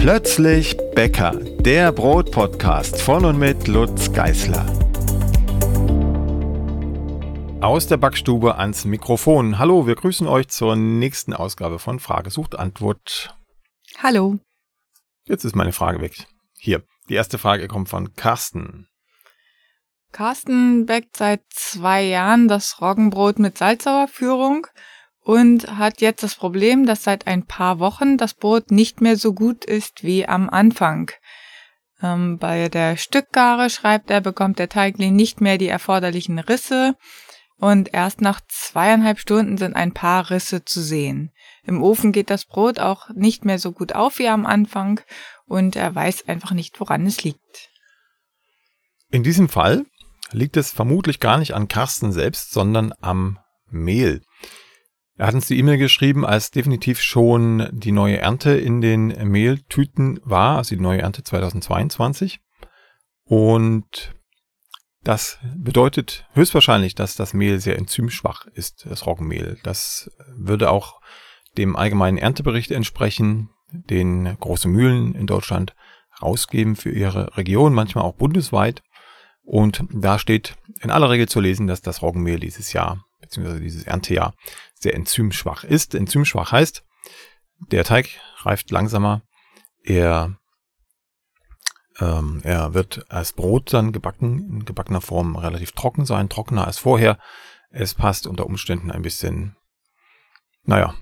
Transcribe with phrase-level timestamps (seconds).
[0.00, 4.64] Plötzlich Bäcker, der Brotpodcast von und mit Lutz Geißler.
[7.60, 9.58] Aus der Backstube ans Mikrofon.
[9.58, 13.36] Hallo, wir grüßen euch zur nächsten Ausgabe von Frage sucht Antwort.
[14.02, 14.38] Hallo.
[15.26, 16.26] Jetzt ist meine Frage weg.
[16.56, 18.88] Hier, die erste Frage kommt von Carsten.
[20.12, 24.66] Carsten backt seit zwei Jahren das Roggenbrot mit Salzsauerführung
[25.30, 29.32] und hat jetzt das Problem, dass seit ein paar Wochen das Brot nicht mehr so
[29.32, 31.12] gut ist wie am Anfang.
[32.02, 36.96] Ähm, bei der Stückgare, schreibt er, bekommt der Teigling nicht mehr die erforderlichen Risse
[37.58, 41.30] und erst nach zweieinhalb Stunden sind ein paar Risse zu sehen.
[41.62, 45.00] Im Ofen geht das Brot auch nicht mehr so gut auf wie am Anfang
[45.46, 47.70] und er weiß einfach nicht, woran es liegt.
[49.12, 49.84] In diesem Fall
[50.32, 54.22] liegt es vermutlich gar nicht an Carsten selbst, sondern am Mehl.
[55.20, 60.18] Er hat uns die E-Mail geschrieben, als definitiv schon die neue Ernte in den Mehltüten
[60.24, 62.40] war, also die neue Ernte 2022.
[63.24, 64.14] Und
[65.04, 69.58] das bedeutet höchstwahrscheinlich, dass das Mehl sehr enzymschwach ist, das Roggenmehl.
[69.62, 71.02] Das würde auch
[71.58, 75.74] dem allgemeinen Erntebericht entsprechen, den große Mühlen in Deutschland
[76.22, 78.82] rausgeben für ihre Region, manchmal auch bundesweit.
[79.42, 83.84] Und da steht in aller Regel zu lesen, dass das Roggenmehl dieses Jahr beziehungsweise dieses
[83.84, 84.34] Erntejahr
[84.80, 85.94] sehr enzymschwach ist.
[85.94, 86.84] Enzymschwach heißt,
[87.70, 89.22] der Teig reift langsamer,
[89.82, 90.38] er,
[91.98, 96.78] ähm, er wird als Brot dann gebacken, in gebackener Form relativ trocken sein, trockener als
[96.78, 97.18] vorher.
[97.70, 99.56] Es passt unter Umständen ein bisschen,
[100.64, 100.94] naja,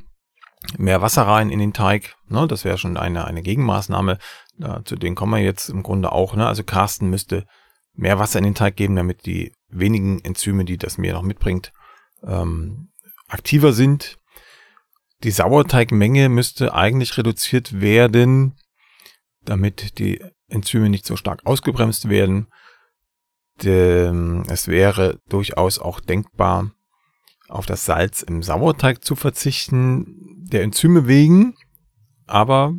[0.76, 2.16] mehr Wasser rein in den Teig.
[2.28, 4.18] Ne, das wäre schon eine, eine Gegenmaßnahme.
[4.58, 6.34] Da, zu denen kommen wir jetzt im Grunde auch.
[6.34, 6.46] Ne?
[6.46, 7.46] Also Carsten müsste
[7.94, 11.72] mehr Wasser in den Teig geben, damit die wenigen Enzyme, die das Mehl noch mitbringt,
[12.22, 12.90] ähm,
[13.28, 14.18] aktiver sind.
[15.22, 18.56] Die Sauerteigmenge müsste eigentlich reduziert werden,
[19.44, 22.48] damit die Enzyme nicht so stark ausgebremst werden.
[23.60, 26.72] Es wäre durchaus auch denkbar,
[27.48, 31.54] auf das Salz im Sauerteig zu verzichten, der Enzyme wegen.
[32.26, 32.74] Aber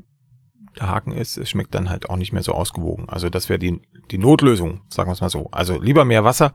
[0.78, 3.10] der Haken ist, es schmeckt dann halt auch nicht mehr so ausgewogen.
[3.10, 5.50] Also das wäre die, die Notlösung, sagen wir es mal so.
[5.52, 6.54] Also lieber mehr Wasser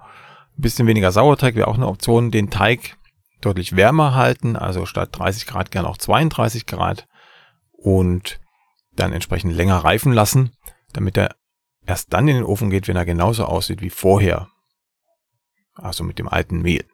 [0.57, 2.31] ein bisschen weniger Sauerteig wäre auch eine Option.
[2.31, 2.97] Den Teig
[3.41, 7.07] deutlich wärmer halten, also statt 30 Grad gern auch 32 Grad
[7.73, 8.41] und
[8.93, 10.53] dann entsprechend länger reifen lassen,
[10.93, 11.35] damit er
[11.87, 14.49] erst dann in den Ofen geht, wenn er genauso aussieht wie vorher.
[15.75, 16.85] Also mit dem alten Mehl.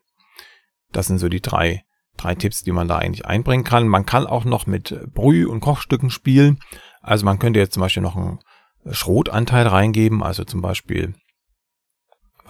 [0.93, 1.85] Das sind so die drei,
[2.17, 3.87] drei Tipps, die man da eigentlich einbringen kann.
[3.87, 6.59] Man kann auch noch mit Brüh- und Kochstücken spielen.
[7.03, 8.41] Also man könnte jetzt zum Beispiel noch einen
[8.91, 11.15] Schrotanteil reingeben, also zum Beispiel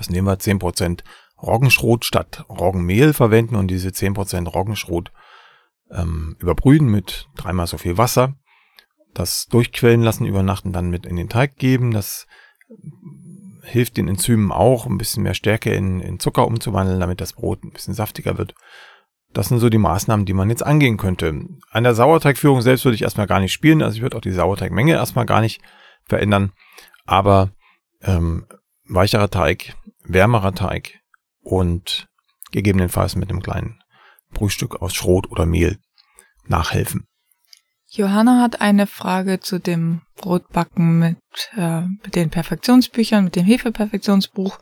[0.01, 1.05] was nehmen wir, 10%
[1.43, 5.13] Roggenschrot statt Roggenmehl verwenden und diese 10% Roggenschrot
[5.91, 8.35] ähm, überbrühen mit dreimal so viel Wasser,
[9.15, 11.93] das durchquellen lassen über Nacht und dann mit in den Teig geben.
[11.93, 12.27] Das
[13.63, 17.65] hilft den Enzymen auch, ein bisschen mehr Stärke in, in Zucker umzuwandeln, damit das Brot
[17.65, 18.55] ein bisschen saftiger wird.
[19.33, 21.45] Das sind so die Maßnahmen, die man jetzt angehen könnte.
[21.71, 24.33] An der Sauerteigführung selbst würde ich erstmal gar nicht spielen, also ich würde auch die
[24.33, 25.61] Sauerteigmenge erstmal gar nicht
[26.05, 26.53] verändern,
[27.07, 27.51] aber
[28.03, 28.47] ähm,
[28.89, 31.00] weicherer Teig wärmerer Teig
[31.51, 32.09] und
[32.53, 33.81] gegebenenfalls mit einem kleinen
[34.33, 35.79] Brühstück aus Schrot oder Mehl
[36.47, 37.07] nachhelfen.
[37.93, 41.19] Johanna hat eine Frage zu dem Brotbacken mit,
[41.57, 44.59] äh, mit den Perfektionsbüchern, mit dem Hefeperfektionsbuch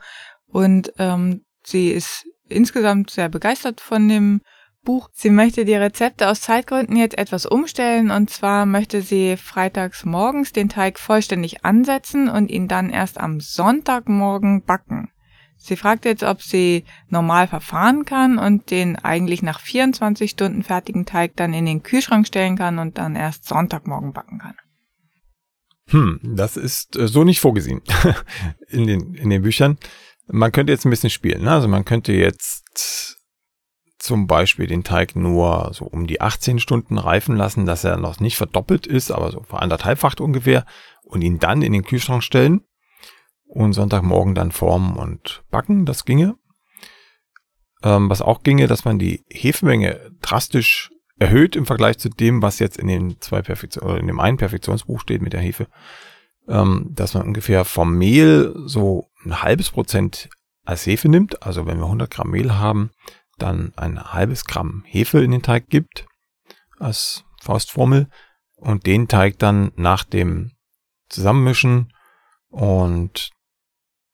[0.47, 4.41] und ähm, sie ist insgesamt sehr begeistert von dem
[4.82, 5.10] Buch.
[5.12, 10.53] Sie möchte die Rezepte aus Zeitgründen jetzt etwas umstellen und zwar möchte sie freitags morgens
[10.53, 15.10] den Teig vollständig ansetzen und ihn dann erst am Sonntagmorgen backen.
[15.58, 21.04] Sie fragt jetzt, ob sie normal verfahren kann und den eigentlich nach 24 Stunden fertigen
[21.04, 24.54] Teig dann in den Kühlschrank stellen kann und dann erst Sonntagmorgen backen kann.
[25.88, 27.83] Hm, das ist äh, so nicht vorgesehen
[28.68, 29.78] in den, in den Büchern.
[30.27, 31.42] Man könnte jetzt ein bisschen spielen.
[31.42, 31.50] Ne?
[31.50, 33.16] Also man könnte jetzt
[33.98, 38.21] zum Beispiel den Teig nur so um die 18 Stunden reifen lassen, dass er noch
[38.21, 40.65] nicht verdoppelt ist, aber so anderthalbfacht ungefähr
[41.03, 42.62] und ihn dann in den Kühlschrank stellen
[43.48, 45.84] und Sonntagmorgen dann formen und backen.
[45.84, 46.36] Das ginge.
[47.83, 52.59] Ähm, was auch ginge, dass man die Hefemenge drastisch erhöht im Vergleich zu dem, was
[52.59, 55.66] jetzt in den zwei Perfektion oder in dem einen Perfektionsbuch steht mit der Hefe,
[56.48, 60.28] ähm, dass man ungefähr vom Mehl so ein halbes Prozent
[60.65, 61.42] als Hefe nimmt.
[61.42, 62.91] Also wenn wir 100 Gramm Mehl haben,
[63.39, 66.06] dann ein halbes Gramm Hefe in den Teig gibt
[66.78, 68.09] als Faustformel
[68.56, 70.53] und den Teig dann nach dem
[71.09, 71.92] Zusammenmischen
[72.48, 73.30] und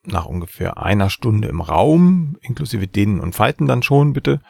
[0.05, 4.41] nach ungefähr einer Stunde im Raum, inklusive Dehnen und Falten dann schon bitte,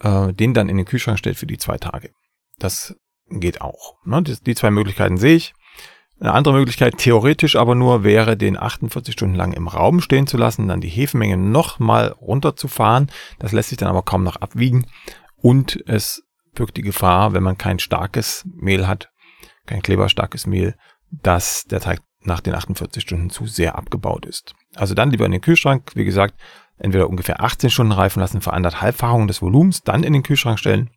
[0.00, 2.10] äh, den dann in den Kühlschrank stellt für die zwei Tage.
[2.58, 2.96] Das
[3.28, 3.96] geht auch.
[4.04, 4.22] Ne?
[4.22, 5.54] Die, die zwei Möglichkeiten sehe ich.
[6.20, 10.36] Eine andere Möglichkeit, theoretisch aber nur, wäre, den 48 Stunden lang im Raum stehen zu
[10.36, 13.10] lassen, dann die Hefemenge nochmal runterzufahren.
[13.40, 14.86] Das lässt sich dann aber kaum noch abwiegen.
[15.36, 16.22] Und es
[16.54, 19.10] birgt die Gefahr, wenn man kein starkes Mehl hat,
[19.66, 20.76] kein kleberstarkes Mehl,
[21.10, 24.54] dass der Teig nach den 48 Stunden zu sehr abgebaut ist.
[24.74, 26.34] Also dann lieber in den Kühlschrank, wie gesagt,
[26.78, 30.90] entweder ungefähr 18 Stunden reifen lassen für anderthalbfachung des Volumens, dann in den Kühlschrank stellen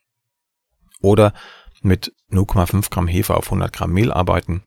[1.02, 1.34] oder
[1.82, 4.64] mit 0,5 Gramm Hefe auf 100 Gramm Mehl arbeiten,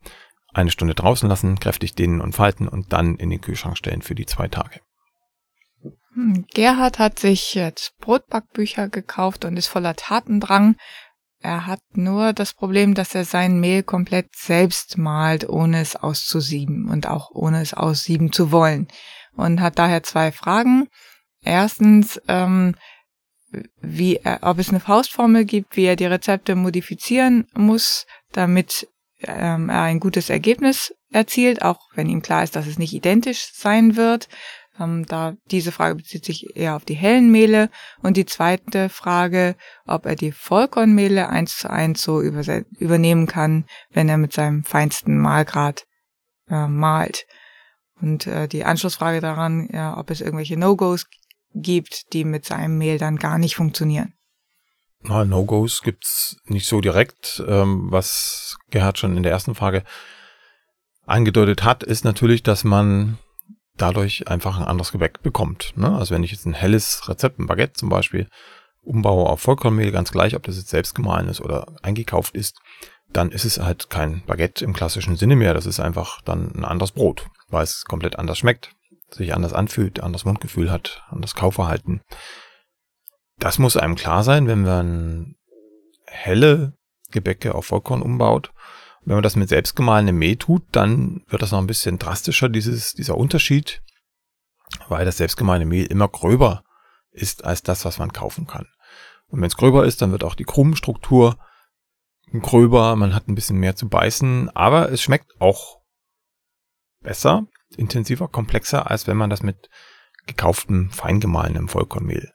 [0.53, 4.15] eine Stunde draußen lassen, kräftig dehnen und falten und dann in den Kühlschrank stellen für
[4.15, 4.81] die zwei Tage.
[6.15, 10.77] Hm, Gerhard hat sich jetzt Brotbackbücher gekauft und ist voller Tatendrang.
[11.43, 16.89] Er hat nur das Problem, dass er sein Mehl komplett selbst malt, ohne es auszusieben
[16.89, 18.89] und auch ohne es aussieben zu wollen.
[19.35, 20.89] Und hat daher zwei Fragen.
[21.43, 22.75] Erstens, ähm,
[23.81, 28.87] wie er, ob es eine Faustformel gibt, wie er die Rezepte modifizieren muss, damit
[29.21, 33.51] ähm, er ein gutes Ergebnis erzielt, auch wenn ihm klar ist, dass es nicht identisch
[33.55, 34.29] sein wird.
[34.79, 37.71] Ähm, da diese Frage bezieht sich eher auf die hellen Mehle.
[38.03, 39.57] Und die zweite Frage,
[39.87, 45.19] ob er die Vollkornmehle eins zu eins so übernehmen kann, wenn er mit seinem feinsten
[45.19, 45.85] Mahlgrad
[46.49, 47.27] äh, malt.
[48.01, 51.07] Und äh, die Anschlussfrage daran, ja, ob es irgendwelche No-Gos
[51.55, 54.15] gibt, die mit seinem Mehl dann gar nicht funktionieren.
[55.03, 57.43] No-Gos gibt's nicht so direkt.
[57.47, 59.83] Ähm, was Gerhard schon in der ersten Frage
[61.07, 63.19] angedeutet hat, ist natürlich, dass man
[63.81, 65.73] dadurch einfach ein anderes Gebäck bekommt.
[65.77, 65.97] Ne?
[65.97, 68.29] Also wenn ich jetzt ein helles Rezept, ein Baguette zum Beispiel,
[68.83, 72.59] umbaue auf Vollkornmehl, ganz gleich, ob das jetzt selbst gemahlen ist oder eingekauft ist,
[73.13, 75.55] dann ist es halt kein Baguette im klassischen Sinne mehr.
[75.55, 78.73] Das ist einfach dann ein anderes Brot, weil es komplett anders schmeckt,
[79.11, 82.03] sich anders anfühlt, anderes Mundgefühl hat, anderes Kaufverhalten.
[83.39, 85.37] Das muss einem klar sein, wenn man
[86.07, 86.75] helle
[87.11, 88.53] Gebäcke auf Vollkorn umbaut
[89.05, 92.93] wenn man das mit selbstgemahlenem Mehl tut, dann wird das noch ein bisschen drastischer, dieses,
[92.93, 93.83] dieser Unterschied,
[94.89, 96.65] weil das selbstgemahlene Mehl immer gröber
[97.11, 98.67] ist als das, was man kaufen kann.
[99.29, 101.39] Und wenn es gröber ist, dann wird auch die Krumenstruktur
[102.33, 105.81] gröber, man hat ein bisschen mehr zu beißen, aber es schmeckt auch
[107.01, 109.69] besser, intensiver, komplexer, als wenn man das mit
[110.27, 112.33] gekauftem, feingemahlenem Vollkornmehl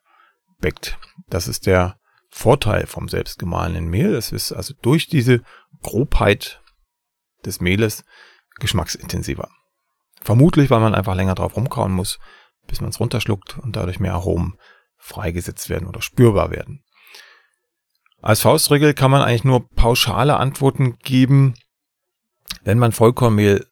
[0.60, 0.98] bäckt.
[1.28, 1.98] Das ist der
[2.30, 4.14] Vorteil vom selbstgemahlenen Mehl.
[4.14, 5.42] Es ist also durch diese
[5.86, 6.64] Grobheit
[7.46, 8.06] des Mehles
[8.56, 9.50] geschmacksintensiver.
[10.20, 12.18] Vermutlich, weil man einfach länger drauf rumkauen muss,
[12.66, 14.58] bis man es runterschluckt und dadurch mehr Aromen
[14.98, 16.84] freigesetzt werden oder spürbar werden.
[18.20, 21.54] Als Faustregel kann man eigentlich nur pauschale Antworten geben.
[22.64, 23.68] Wenn man Vollkornmehl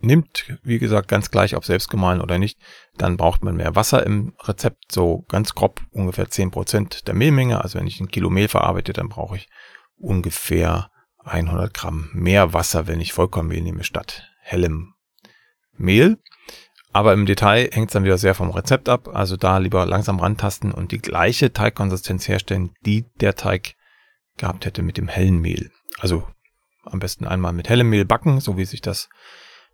[0.00, 2.60] nimmt, wie gesagt, ganz gleich, ob selbst gemahlen oder nicht,
[2.98, 7.62] dann braucht man mehr Wasser im Rezept, so ganz grob ungefähr 10% der Mehlmenge.
[7.62, 9.48] Also wenn ich ein Kilo Mehl verarbeite, dann brauche ich
[9.96, 10.90] ungefähr
[11.28, 14.94] 100 Gramm mehr Wasser, wenn ich Vollkornmehl nehme, statt hellem
[15.76, 16.18] Mehl.
[16.92, 19.08] Aber im Detail hängt es dann wieder sehr vom Rezept ab.
[19.08, 23.74] Also da lieber langsam rantasten und die gleiche Teigkonsistenz herstellen, die der Teig
[24.36, 25.70] gehabt hätte mit dem hellen Mehl.
[25.98, 26.26] Also
[26.84, 29.08] am besten einmal mit hellem Mehl backen, so wie sich das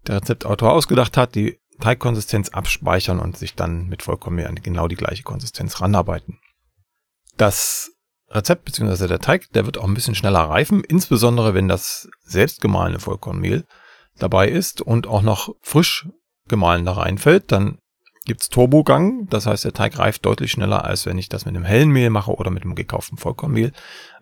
[0.07, 4.97] der Rezeptautor ausgedacht hat, die Teigkonsistenz abspeichern und sich dann mit Vollkornmehl an genau die
[4.97, 6.39] gleiche Konsistenz ranarbeiten.
[7.37, 7.94] Das
[8.31, 9.07] Rezept bzw.
[9.07, 13.65] der Teig, der wird auch ein bisschen schneller reifen, insbesondere wenn das selbstgemahlene Vollkornmehl
[14.19, 16.09] dabei ist und auch noch frisch
[16.49, 17.79] gemahlen da reinfällt, dann
[18.25, 21.65] gibt's Turbogang, das heißt der Teig reift deutlich schneller, als wenn ich das mit einem
[21.65, 23.73] hellen Mehl mache oder mit einem gekauften Vollkornmehl.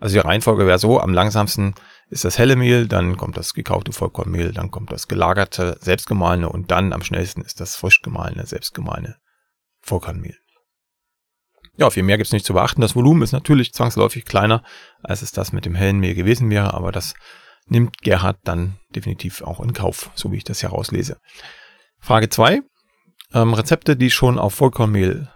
[0.00, 1.74] Also die Reihenfolge wäre so, am langsamsten
[2.08, 6.70] ist das helle Mehl, dann kommt das gekaufte Vollkornmehl, dann kommt das gelagerte, selbstgemahlene und
[6.70, 9.16] dann am schnellsten ist das frisch gemahlene, selbstgemahlene
[9.80, 10.36] Vollkornmehl.
[11.76, 12.82] Ja, viel mehr gibt's nicht zu beachten.
[12.82, 14.62] Das Volumen ist natürlich zwangsläufig kleiner,
[15.02, 17.14] als es das mit dem hellen Mehl gewesen wäre, aber das
[17.66, 21.18] nimmt Gerhard dann definitiv auch in Kauf, so wie ich das herauslese.
[21.98, 22.60] Frage zwei:
[23.32, 25.30] Ähm, Rezepte, die schon auf Vollkornmehl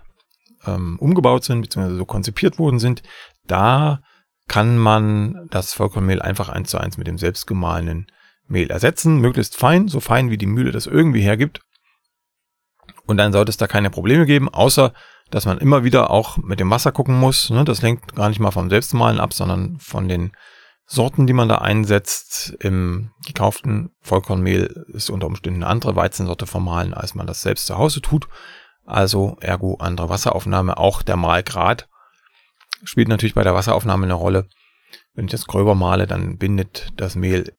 [0.67, 3.03] ähm, umgebaut sind, beziehungsweise so konzipiert worden sind,
[3.47, 4.01] da
[4.49, 8.07] kann man das Vollkornmehl einfach eins zu eins mit dem selbstgemahlenen
[8.47, 11.61] Mehl ersetzen, möglichst fein, so fein wie die Mühle das irgendwie hergibt.
[13.07, 14.93] Und dann sollte es da keine Probleme geben, außer
[15.31, 17.51] dass man immer wieder auch mit dem Wasser gucken muss.
[17.51, 17.65] Ne?
[17.65, 20.33] Das lenkt gar nicht mal vom Selbstmalen ab, sondern von den
[20.87, 22.57] Sorten, die man da einsetzt.
[22.61, 27.77] Im gekauften Vollkornmehl ist unter Umständen eine andere Weizensorte vermahlen, als man das selbst zu
[27.77, 28.29] Hause tut.
[28.85, 30.79] Also ergo andere Wasseraufnahme.
[30.79, 31.89] Auch der Mahlgrad
[32.85, 34.49] spielt natürlich bei der Wasseraufnahme eine Rolle.
[35.15, 37.53] Wenn ich das gröber male, dann bindet das Mehl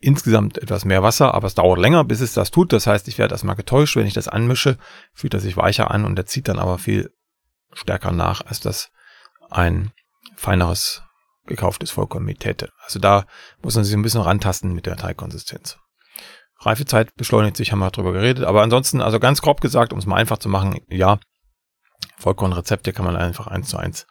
[0.00, 2.72] insgesamt etwas mehr Wasser, aber es dauert länger, bis es das tut.
[2.72, 4.78] Das heißt, ich werde erstmal getäuscht, wenn ich das anmische,
[5.12, 7.12] fühlt er sich weicher an und er zieht dann aber viel
[7.72, 8.90] stärker nach, als das
[9.50, 9.92] ein
[10.36, 11.02] feineres
[11.46, 12.70] gekauftes Vollkornmehl täte.
[12.84, 13.26] Also da
[13.62, 15.78] muss man sich ein bisschen rantasten mit der Teigkonsistenz.
[16.60, 18.44] Reifezeit beschleunigt sich, haben wir drüber geredet.
[18.44, 21.18] Aber ansonsten, also ganz grob gesagt, um es mal einfach zu machen, ja,
[22.18, 24.06] Vollkornrezepte kann man einfach eins zu eins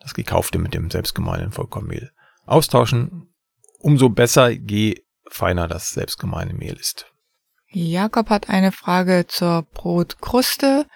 [0.00, 2.10] das gekaufte mit dem selbstgemahlenen Vollkornmehl
[2.44, 3.34] austauschen.
[3.78, 7.06] Umso besser, je feiner das selbstgemahlene Mehl ist.
[7.68, 10.86] Jakob hat eine Frage zur Brotkruste.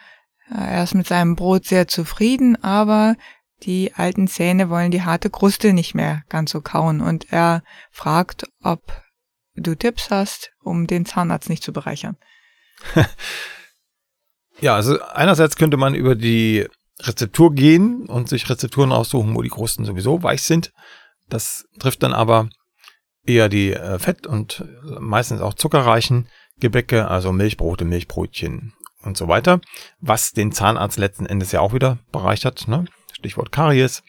[0.48, 3.16] Er ist mit seinem Brot sehr zufrieden, aber
[3.62, 8.46] die alten Zähne wollen die harte Kruste nicht mehr ganz so kauen und er fragt,
[8.62, 8.80] ob
[9.56, 12.16] du Tipps hast, um den Zahnarzt nicht zu bereichern.
[14.60, 16.68] ja, also einerseits könnte man über die
[17.00, 20.72] Rezeptur gehen und sich Rezepturen aussuchen, wo die Krusten sowieso weich sind.
[21.28, 22.48] Das trifft dann aber
[23.28, 24.64] eher die äh, Fett- und
[24.98, 29.60] meistens auch zuckerreichen Gebäcke, also Milchbrote, Milchbrötchen und so weiter,
[30.00, 32.66] was den Zahnarzt letzten Endes ja auch wieder bereichert.
[32.66, 32.86] Ne?
[33.12, 34.02] Stichwort Karies.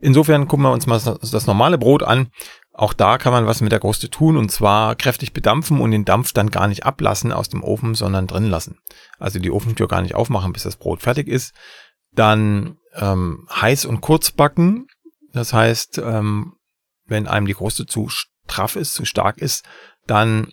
[0.00, 2.30] Insofern gucken wir uns mal das normale Brot an.
[2.72, 6.04] Auch da kann man was mit der Kruste tun und zwar kräftig bedampfen und den
[6.04, 8.78] Dampf dann gar nicht ablassen aus dem Ofen, sondern drin lassen.
[9.18, 11.52] Also die Ofentür gar nicht aufmachen, bis das Brot fertig ist.
[12.12, 14.86] Dann ähm, heiß und kurz backen.
[15.32, 16.54] Das heißt, ähm,
[17.10, 19.64] wenn einem die Kruste zu straff ist, zu stark ist,
[20.06, 20.52] dann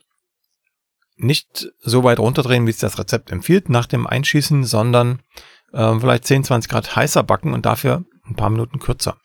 [1.16, 5.22] nicht so weit runterdrehen, wie es das Rezept empfiehlt nach dem Einschießen, sondern
[5.74, 9.18] äh, vielleicht 10, 20 Grad heißer backen und dafür ein paar Minuten kürzer.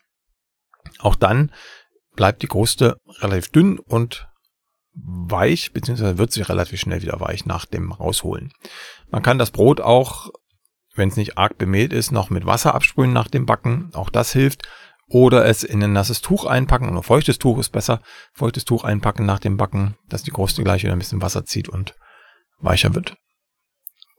[0.99, 1.51] Auch dann
[2.15, 4.27] bleibt die Kruste relativ dünn und
[4.95, 8.51] weich, beziehungsweise wird sie relativ schnell wieder weich nach dem Rausholen.
[9.09, 10.29] Man kann das Brot auch,
[10.95, 13.89] wenn es nicht arg bemehlt ist, noch mit Wasser absprühen nach dem Backen.
[13.93, 14.67] Auch das hilft.
[15.07, 18.01] Oder es in ein nasses Tuch einpacken, oder feuchtes Tuch ist besser.
[18.33, 21.69] Feuchtes Tuch einpacken nach dem Backen, dass die Kruste gleich wieder ein bisschen Wasser zieht
[21.69, 21.95] und
[22.59, 23.15] weicher wird.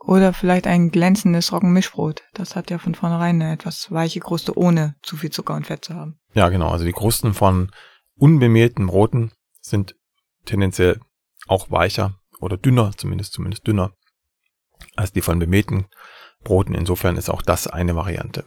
[0.06, 2.22] Oder vielleicht ein glänzendes Roggenmischbrot.
[2.34, 5.84] Das hat ja von vornherein eine etwas weiche Kruste, ohne zu viel Zucker und Fett
[5.84, 6.18] zu haben.
[6.34, 6.68] Ja, genau.
[6.68, 7.70] Also die Krusten von
[8.16, 9.96] unbemehlten Broten sind
[10.44, 11.00] tendenziell
[11.46, 13.92] auch weicher oder dünner, zumindest zumindest dünner,
[14.94, 15.86] als die von bemehlten
[16.42, 16.74] Broten.
[16.74, 18.44] Insofern ist auch das eine Variante.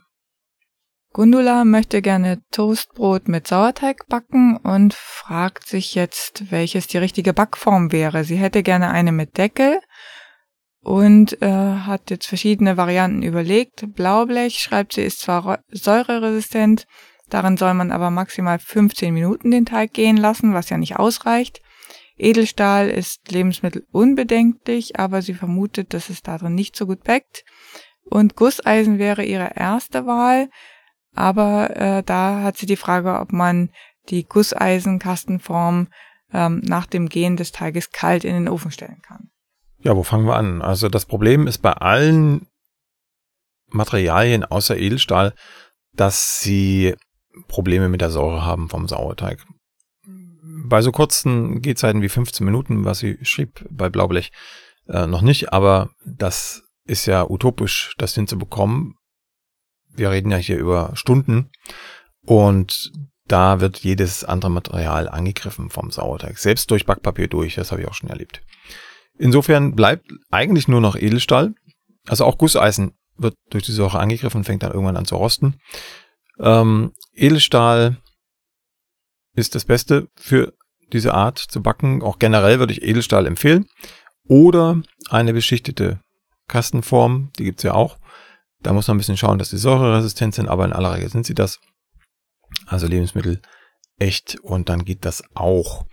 [1.13, 7.91] Gundula möchte gerne Toastbrot mit Sauerteig backen und fragt sich jetzt, welches die richtige Backform
[7.91, 8.23] wäre.
[8.23, 9.79] Sie hätte gerne eine mit Deckel
[10.81, 13.93] und äh, hat jetzt verschiedene Varianten überlegt.
[13.95, 16.85] Blaublech, schreibt sie, ist zwar säureresistent,
[17.29, 21.61] darin soll man aber maximal 15 Minuten den Teig gehen lassen, was ja nicht ausreicht.
[22.17, 27.43] Edelstahl ist lebensmittelunbedenklich, aber sie vermutet, dass es darin nicht so gut backt.
[28.03, 30.49] Und Gusseisen wäre ihre erste Wahl,
[31.17, 33.69] aber äh, da hat sie die Frage, ob man
[34.09, 35.87] die Gusseisenkastenform
[36.33, 39.29] ähm, nach dem Gehen des Teiges kalt in den Ofen stellen kann.
[39.79, 40.61] Ja, wo fangen wir an?
[40.61, 42.47] Also das Problem ist bei allen
[43.69, 45.33] Materialien außer Edelstahl,
[45.93, 46.95] dass sie
[47.47, 49.45] Probleme mit der Säure haben vom Sauerteig.
[50.65, 54.31] Bei so kurzen Gehzeiten wie 15 Minuten, was sie schrieb bei Blaublech,
[54.87, 58.95] äh, noch nicht, aber das ist ja utopisch, das hinzubekommen.
[59.97, 61.49] Wir reden ja hier über Stunden
[62.21, 62.91] und
[63.27, 67.87] da wird jedes andere Material angegriffen vom Sauerteig, selbst durch Backpapier durch, das habe ich
[67.87, 68.41] auch schon erlebt.
[69.17, 71.53] Insofern bleibt eigentlich nur noch Edelstahl.
[72.07, 75.59] Also auch Gusseisen wird durch die Säure angegriffen und fängt dann irgendwann an zu rosten.
[76.39, 77.97] Ähm, Edelstahl
[79.33, 80.53] ist das Beste für
[80.93, 82.01] diese Art zu backen.
[82.01, 83.67] Auch generell würde ich Edelstahl empfehlen.
[84.27, 85.99] Oder eine beschichtete
[86.47, 87.97] Kastenform, die gibt's ja auch.
[88.67, 91.25] Da muss man ein bisschen schauen, dass die säureresistent sind, aber in aller Regel sind
[91.25, 91.61] sie das.
[92.65, 93.41] Also Lebensmittel
[93.97, 95.85] echt und dann geht das auch.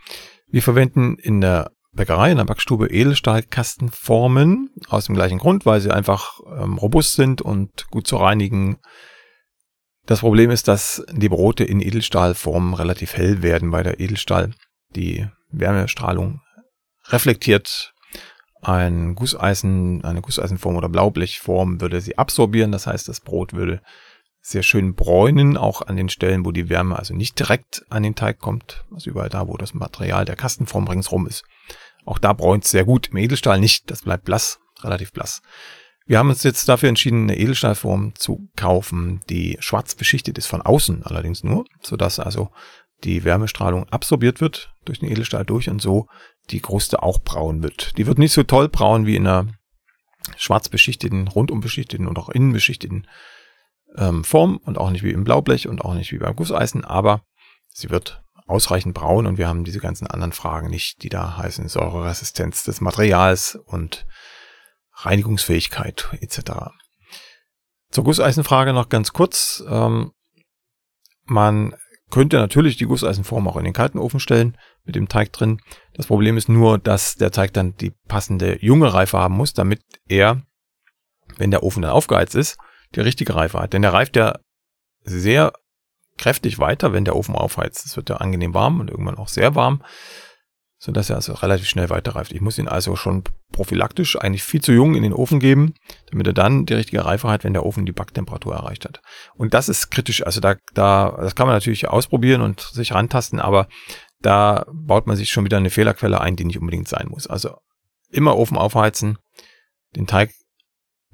[0.48, 5.92] Wir verwenden in der Bäckerei in der Backstube Edelstahlkastenformen aus dem gleichen Grund, weil sie
[5.92, 8.78] einfach ähm, robust sind und gut zu reinigen.
[10.06, 14.52] Das Problem ist, dass die Brote in Edelstahlformen relativ hell werden, weil der Edelstahl
[14.96, 16.40] die Wärmestrahlung
[17.04, 17.93] reflektiert.
[18.64, 22.72] Ein Gusseisen, eine Gusseisenform oder Blaublechform würde sie absorbieren.
[22.72, 23.82] Das heißt, das Brot würde
[24.40, 28.14] sehr schön bräunen, auch an den Stellen, wo die Wärme also nicht direkt an den
[28.14, 31.44] Teig kommt, also überall da, wo das Material der Kastenform ringsrum ist.
[32.04, 33.08] Auch da bräunt es sehr gut.
[33.08, 35.40] Im Edelstahl nicht, das bleibt blass, relativ blass.
[36.06, 40.60] Wir haben uns jetzt dafür entschieden, eine Edelstahlform zu kaufen, die schwarz beschichtet ist, von
[40.60, 42.50] außen allerdings nur, sodass also
[43.04, 46.08] die Wärmestrahlung absorbiert wird durch den Edelstahl durch und so
[46.50, 47.96] die Kruste auch braun wird.
[47.96, 49.52] Die wird nicht so toll braun wie in einer
[50.36, 53.06] schwarz beschichteten, rundum beschichteten und auch innen beschichteten
[53.96, 57.22] ähm, Form und auch nicht wie im Blaublech und auch nicht wie beim Gusseisen, aber
[57.68, 61.68] sie wird ausreichend braun und wir haben diese ganzen anderen Fragen nicht, die da heißen
[61.68, 64.06] Säureresistenz des Materials und
[64.96, 66.70] Reinigungsfähigkeit etc.
[67.90, 69.64] Zur Gusseisenfrage noch ganz kurz.
[69.68, 70.12] Ähm,
[71.24, 71.74] man
[72.14, 75.60] könnte natürlich die Gusseisenform auch in den kalten Ofen stellen mit dem Teig drin.
[75.94, 79.80] Das Problem ist nur, dass der Teig dann die passende junge Reife haben muss, damit
[80.06, 80.42] er,
[81.38, 82.56] wenn der Ofen dann aufgeheizt ist,
[82.94, 83.72] die richtige Reife hat.
[83.72, 84.38] Denn der reift ja
[85.02, 85.54] sehr
[86.16, 87.84] kräftig weiter, wenn der Ofen aufheizt.
[87.84, 89.82] Es wird ja angenehm warm und irgendwann auch sehr warm,
[90.84, 92.32] sodass er also relativ schnell weiterreift.
[92.32, 95.72] Ich muss ihn also schon prophylaktisch eigentlich viel zu jung in den Ofen geben,
[96.10, 99.00] damit er dann die richtige Reife hat, wenn der Ofen die Backtemperatur erreicht hat.
[99.34, 100.26] Und das ist kritisch.
[100.26, 103.66] Also da, da, das kann man natürlich ausprobieren und sich rantasten, aber
[104.20, 107.26] da baut man sich schon wieder eine Fehlerquelle ein, die nicht unbedingt sein muss.
[107.26, 107.56] Also
[108.10, 109.16] immer Ofen aufheizen,
[109.96, 110.32] den Teig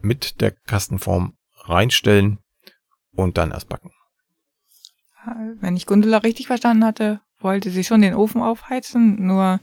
[0.01, 2.41] mit der Kastenform reinstellen
[3.13, 3.93] und dann erst backen.
[5.61, 9.61] Wenn ich Gundula richtig verstanden hatte, wollte sie schon den Ofen aufheizen, nur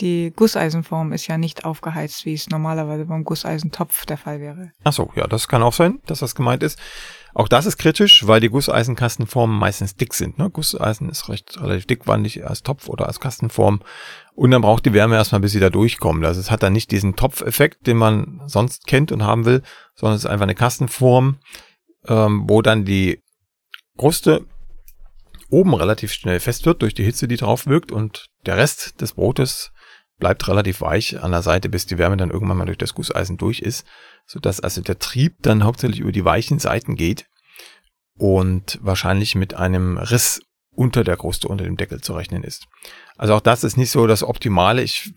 [0.00, 4.72] die Gusseisenform ist ja nicht aufgeheizt, wie es normalerweise beim Gusseisentopf der Fall wäre.
[4.84, 6.78] Ach so, ja, das kann auch sein, dass das gemeint ist.
[7.34, 10.38] Auch das ist kritisch, weil die Gusseisenkastenformen meistens dick sind.
[10.38, 10.50] Ne?
[10.50, 13.80] Gusseisen ist recht relativ dickwandig als Topf oder als Kastenform.
[14.34, 16.24] Und dann braucht die Wärme erstmal, bis sie da durchkommt.
[16.24, 19.62] Also es hat dann nicht diesen Topfeffekt, den man sonst kennt und haben will,
[19.94, 21.38] sondern es ist einfach eine Kastenform,
[22.06, 23.22] ähm, wo dann die
[23.98, 24.46] Kruste
[25.48, 29.12] oben relativ schnell fest wird durch die Hitze, die drauf wirkt und der Rest des
[29.14, 29.72] Brotes
[30.18, 33.36] bleibt relativ weich an der Seite, bis die Wärme dann irgendwann mal durch das Gusseisen
[33.36, 33.86] durch ist,
[34.26, 37.26] sodass also der Trieb dann hauptsächlich über die weichen Seiten geht
[38.16, 42.66] und wahrscheinlich mit einem Riss unter der Kruste, unter dem Deckel zu rechnen ist.
[43.16, 44.82] Also auch das ist nicht so das Optimale.
[44.82, 45.12] Ich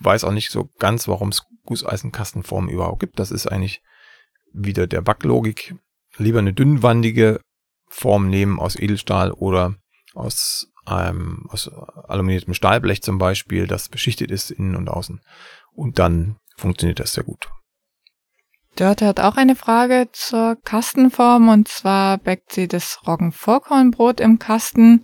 [0.00, 3.18] weiß auch nicht so ganz, warum es Gusseisenkastenformen überhaupt gibt.
[3.18, 3.80] Das ist eigentlich
[4.52, 5.74] wieder der Backlogik.
[6.16, 7.40] Lieber eine dünnwandige
[7.90, 9.74] Form nehmen aus Edelstahl oder
[10.14, 11.70] aus, ähm, aus
[12.08, 15.20] aluminiertem Stahlblech zum Beispiel, das beschichtet ist innen und außen.
[15.72, 17.48] Und dann funktioniert das sehr gut.
[18.76, 25.02] Dörte hat auch eine Frage zur Kastenform und zwar backt sie das Roggenvollkornbrot im Kasten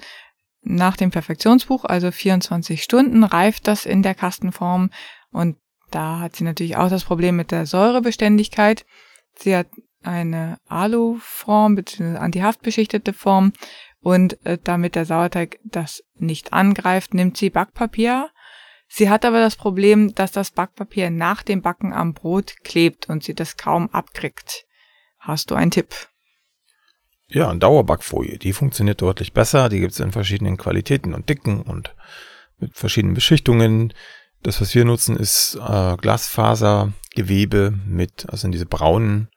[0.63, 4.91] nach dem Perfektionsbuch, also 24 Stunden reift das in der Kastenform
[5.31, 5.57] und
[5.91, 8.85] da hat sie natürlich auch das Problem mit der Säurebeständigkeit.
[9.37, 9.69] Sie hat
[10.07, 12.19] eine Aluform bzw.
[12.19, 13.53] antihaftbeschichtete Form
[14.01, 18.31] und äh, damit der Sauerteig das nicht angreift, nimmt sie Backpapier.
[18.87, 23.25] Sie hat aber das Problem, dass das Backpapier nach dem Backen am Brot klebt und
[23.25, 24.67] sie das kaum abkriegt.
[25.19, 25.95] Hast du einen Tipp?
[27.29, 29.69] Ja, eine Dauerbackfolie, die funktioniert deutlich besser.
[29.69, 31.95] Die gibt es in verschiedenen Qualitäten und Dicken und
[32.59, 33.95] mit verschiedenen Beschichtungen.
[34.43, 39.31] Das, was wir nutzen, ist äh, Glasfasergewebe mit, also in diese braunen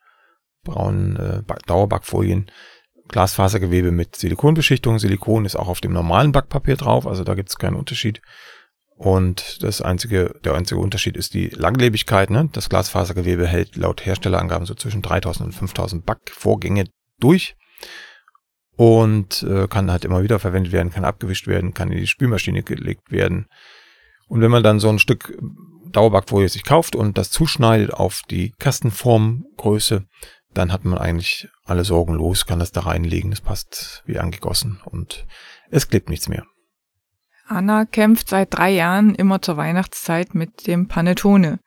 [0.68, 2.52] braunen äh, Dauerbackfolien,
[3.08, 5.00] Glasfasergewebe mit Silikonbeschichtung.
[5.00, 8.22] Silikon ist auch auf dem normalen Backpapier drauf, also da gibt es keinen Unterschied.
[8.98, 12.32] Und das einzige, der einzige Unterschied ist die Langlebigkeit.
[12.32, 12.50] Ne?
[12.52, 16.86] Das Glasfasergewebe hält laut Herstellerangaben so zwischen 3000 und 5000 Backvorgänge
[17.20, 17.56] durch
[18.76, 22.64] und äh, kann halt immer wieder verwendet werden, kann abgewischt werden, kann in die Spülmaschine
[22.64, 23.48] gelegt werden.
[24.28, 25.38] Und wenn man dann so ein Stück
[25.92, 30.06] Dauerbackfolie sich kauft und das zuschneidet auf die Kastenformgröße,
[30.58, 34.82] dann hat man eigentlich alle Sorgen los, kann das da reinlegen, es passt wie angegossen
[34.86, 35.26] und
[35.70, 36.46] es klebt nichts mehr.
[37.48, 41.60] Anna kämpft seit drei Jahren immer zur Weihnachtszeit mit dem Panettone.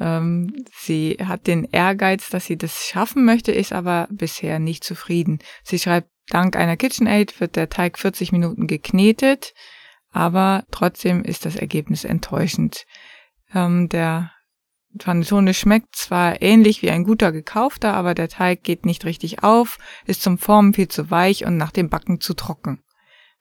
[0.00, 5.38] Ähm, sie hat den Ehrgeiz, dass sie das schaffen möchte, ist aber bisher nicht zufrieden.
[5.62, 9.54] Sie schreibt, dank einer KitchenAid wird der Teig 40 Minuten geknetet,
[10.10, 12.84] aber trotzdem ist das Ergebnis enttäuschend.
[13.54, 14.32] Ähm, der
[14.98, 19.78] Panettone schmeckt zwar ähnlich wie ein guter gekaufter, aber der Teig geht nicht richtig auf,
[20.06, 22.82] ist zum Formen viel zu weich und nach dem Backen zu trocken.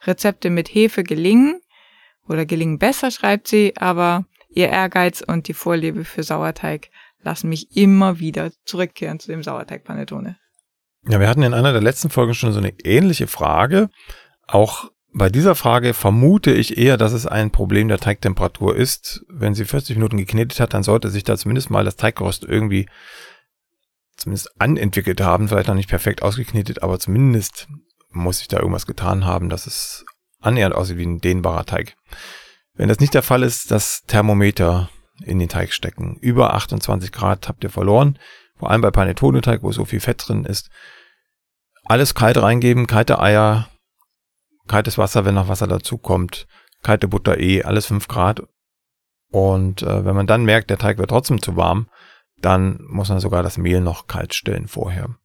[0.03, 1.59] Rezepte mit Hefe gelingen
[2.27, 6.89] oder gelingen besser, schreibt sie, aber ihr Ehrgeiz und die Vorliebe für Sauerteig
[7.21, 10.37] lassen mich immer wieder zurückkehren zu dem Sauerteig-Panettone.
[11.07, 13.89] Ja, wir hatten in einer der letzten Folgen schon so eine ähnliche Frage.
[14.47, 19.25] Auch bei dieser Frage vermute ich eher, dass es ein Problem der Teigtemperatur ist.
[19.27, 22.87] Wenn sie 40 Minuten geknetet hat, dann sollte sich da zumindest mal das Teiggerüst irgendwie
[24.15, 27.67] zumindest anentwickelt haben, vielleicht noch nicht perfekt ausgeknetet, aber zumindest
[28.09, 30.05] muss sich da irgendwas getan haben, dass es
[30.39, 31.95] annähernd aussieht wie ein dehnbarer Teig.
[32.73, 34.89] Wenn das nicht der Fall ist, das Thermometer
[35.23, 36.17] in den Teig stecken.
[36.21, 38.17] Über 28 Grad habt ihr verloren,
[38.57, 40.69] vor allem bei Panettone-Teig, wo so viel Fett drin ist.
[41.83, 43.70] Alles kalt reingeben, kalte Eier,
[44.71, 46.47] kaltes Wasser, wenn noch Wasser dazu kommt,
[46.81, 48.41] kalte Butter eh, alles 5 Grad.
[49.29, 51.87] Und äh, wenn man dann merkt, der Teig wird trotzdem zu warm,
[52.39, 55.15] dann muss man sogar das Mehl noch kalt stellen vorher.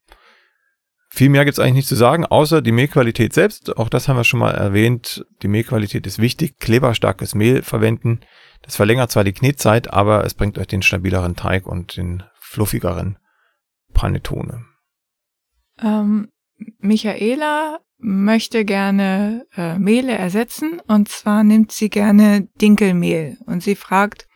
[1.08, 3.76] Viel mehr gibt's eigentlich nicht zu sagen, außer die Mehlqualität selbst.
[3.76, 5.24] Auch das haben wir schon mal erwähnt.
[5.42, 6.58] Die Mehlqualität ist wichtig.
[6.58, 8.20] Kleberstarkes Mehl verwenden.
[8.62, 13.16] Das verlängert zwar die Knetzeit, aber es bringt euch den stabileren Teig und den fluffigeren
[13.94, 14.64] Panettone.
[15.80, 16.32] Ähm,
[16.78, 24.26] Michaela möchte gerne äh, Mehle ersetzen und zwar nimmt sie gerne Dinkelmehl und sie fragt,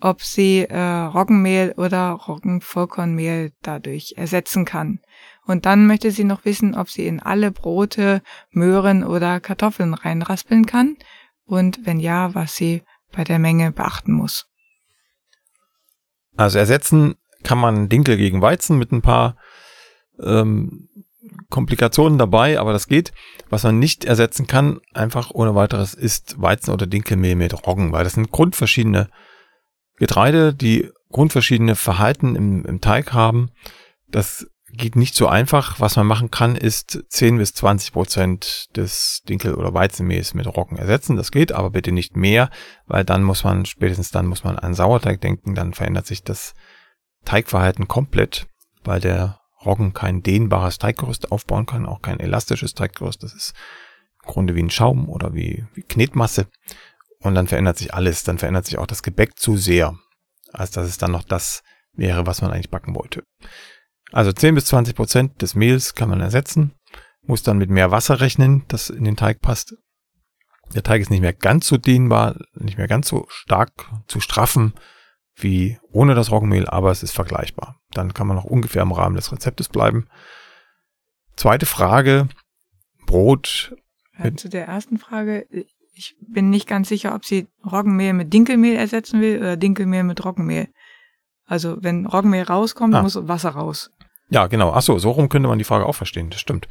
[0.00, 5.00] ob sie äh, Roggenmehl oder Roggenvollkornmehl dadurch ersetzen kann.
[5.46, 10.66] Und dann möchte sie noch wissen, ob sie in alle Brote Möhren oder Kartoffeln reinraspeln
[10.66, 10.96] kann
[11.44, 14.46] und wenn ja, was sie bei der Menge beachten muss.
[16.36, 19.36] Also ersetzen kann man Dinkel gegen Weizen mit ein paar
[20.20, 20.88] ähm,
[21.50, 23.12] Komplikationen dabei, aber das geht.
[23.48, 28.04] Was man nicht ersetzen kann, einfach ohne weiteres, ist Weizen- oder Dinkelmehl mit Roggen, weil
[28.04, 29.08] das sind grundverschiedene
[29.98, 33.50] Getreide, die grundverschiedene Verhalten im, im Teig haben.
[34.08, 35.80] Das geht nicht so einfach.
[35.80, 40.78] Was man machen kann, ist 10 bis 20 Prozent des Dinkel- oder Weizenmehls mit Roggen
[40.78, 41.16] ersetzen.
[41.16, 42.50] Das geht, aber bitte nicht mehr,
[42.86, 46.54] weil dann muss man, spätestens dann muss man an Sauerteig denken, dann verändert sich das
[47.24, 48.46] Teigverhalten komplett,
[48.82, 53.22] weil der Roggen kein dehnbares Teiggerüst aufbauen kann, auch kein elastisches Teiggerüst.
[53.22, 53.54] Das ist
[54.22, 56.48] im Grunde wie ein Schaum oder wie, wie Knetmasse.
[57.18, 58.24] Und dann verändert sich alles.
[58.24, 59.96] Dann verändert sich auch das Gebäck zu sehr,
[60.52, 63.24] als dass es dann noch das wäre, was man eigentlich backen wollte.
[64.10, 66.74] Also 10 bis 20 Prozent des Mehls kann man ersetzen,
[67.22, 69.74] muss dann mit mehr Wasser rechnen, das in den Teig passt.
[70.74, 74.74] Der Teig ist nicht mehr ganz so dehnbar, nicht mehr ganz so stark zu straffen
[75.36, 77.80] wie ohne das Roggenmehl, aber es ist vergleichbar.
[77.92, 80.08] Dann kann man noch ungefähr im Rahmen des Rezeptes bleiben.
[81.36, 82.28] Zweite Frage,
[83.06, 83.74] Brot.
[84.18, 85.46] Ja, zu der ersten Frage,
[85.94, 90.24] ich bin nicht ganz sicher, ob sie Roggenmehl mit Dinkelmehl ersetzen will oder Dinkelmehl mit
[90.24, 90.68] Roggenmehl.
[91.46, 93.02] Also wenn Roggenmehl rauskommt, ah.
[93.02, 93.90] muss Wasser raus.
[94.30, 94.72] Ja, genau.
[94.72, 96.30] Ach so, so rum könnte man die Frage auch verstehen.
[96.30, 96.68] Das stimmt.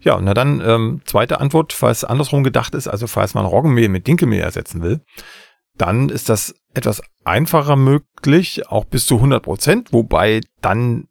[0.00, 4.06] Ja, na dann ähm, zweite Antwort, falls andersrum gedacht ist, also falls man Roggenmehl mit
[4.06, 5.00] Dinkelmehl ersetzen will,
[5.76, 11.08] dann ist das etwas einfacher möglich, auch bis zu 100 Prozent, wobei dann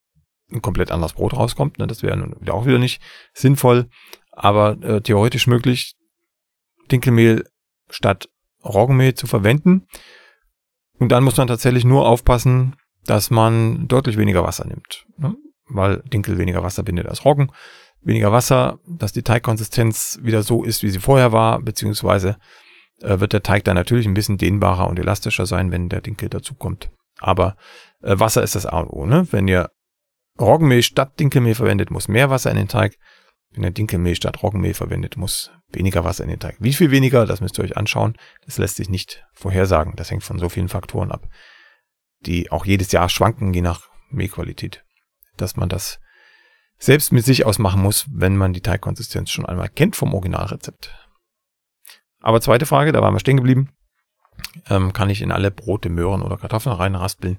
[0.52, 1.80] ein komplett anderes Brot rauskommt.
[1.80, 1.88] Ne?
[1.88, 3.02] Das wäre wieder auch wieder nicht
[3.34, 3.90] sinnvoll,
[4.32, 5.96] aber äh, theoretisch möglich,
[6.92, 7.46] Dinkelmehl
[7.90, 8.30] statt
[8.64, 9.88] Roggenmehl zu verwenden.
[11.00, 15.06] Und dann muss man tatsächlich nur aufpassen, dass man deutlich weniger Wasser nimmt.
[15.18, 15.36] Ne?
[15.68, 17.52] Weil Dinkel weniger Wasser bindet als Roggen.
[18.02, 22.38] Weniger Wasser, dass die Teigkonsistenz wieder so ist, wie sie vorher war, beziehungsweise
[23.04, 26.30] äh, wird der Teig dann natürlich ein bisschen dehnbarer und elastischer sein, wenn der Dinkel
[26.30, 26.90] dazukommt.
[27.20, 27.56] Aber
[28.02, 29.06] äh, Wasser ist das A und O.
[29.06, 29.28] Ne?
[29.32, 29.70] Wenn ihr
[30.40, 32.98] Roggenmehl statt Dinkelmehl verwendet, muss mehr Wasser in den Teig.
[33.52, 36.56] Wenn ihr Dinkelmehl statt Roggenmehl verwendet, muss weniger Wasser in den Teig.
[36.60, 38.18] Wie viel weniger, das müsst ihr euch anschauen.
[38.46, 39.94] Das lässt sich nicht vorhersagen.
[39.96, 41.28] Das hängt von so vielen Faktoren ab,
[42.22, 44.84] die auch jedes Jahr schwanken, je nach Mehlqualität.
[45.38, 46.00] Dass man das
[46.80, 51.03] selbst mit sich ausmachen muss, wenn man die Teigkonsistenz schon einmal kennt vom Originalrezept.
[52.24, 53.70] Aber zweite Frage, da waren wir stehen geblieben.
[54.70, 57.38] Ähm, kann ich in alle Brote, Möhren oder Kartoffeln reinraspeln?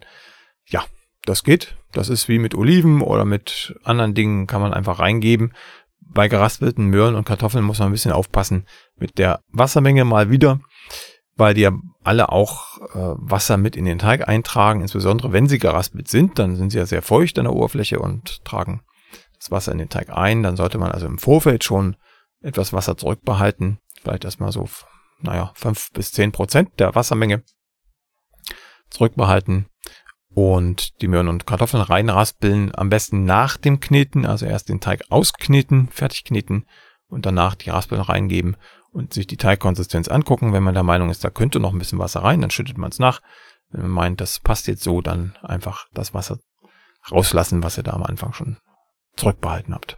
[0.66, 0.84] Ja,
[1.24, 1.76] das geht.
[1.92, 5.54] Das ist wie mit Oliven oder mit anderen Dingen, kann man einfach reingeben.
[6.00, 8.66] Bei geraspelten Möhren und Kartoffeln muss man ein bisschen aufpassen
[8.96, 10.60] mit der Wassermenge mal wieder,
[11.34, 14.82] weil die ja alle auch äh, Wasser mit in den Teig eintragen.
[14.82, 18.44] Insbesondere wenn sie geraspelt sind, dann sind sie ja sehr feucht an der Oberfläche und
[18.44, 18.82] tragen
[19.38, 20.42] das Wasser in den Teig ein.
[20.42, 21.96] Dann sollte man also im Vorfeld schon
[22.42, 23.78] etwas Wasser zurückbehalten.
[24.04, 24.68] Vielleicht erstmal so,
[25.20, 27.42] naja, fünf bis zehn Prozent der Wassermenge
[28.90, 29.66] zurückbehalten
[30.28, 32.74] und die Möhren und Kartoffeln reinraspeln.
[32.74, 36.66] Am besten nach dem Kneten, also erst den Teig auskneten, fertig kneten
[37.08, 38.56] und danach die Raspeln reingeben
[38.90, 40.52] und sich die Teigkonsistenz angucken.
[40.52, 42.90] Wenn man der Meinung ist, da könnte noch ein bisschen Wasser rein, dann schüttet man
[42.90, 43.22] es nach.
[43.70, 46.38] Wenn man meint, das passt jetzt so, dann einfach das Wasser
[47.10, 48.58] rauslassen, was ihr da am Anfang schon
[49.16, 49.96] zurückbehalten habt.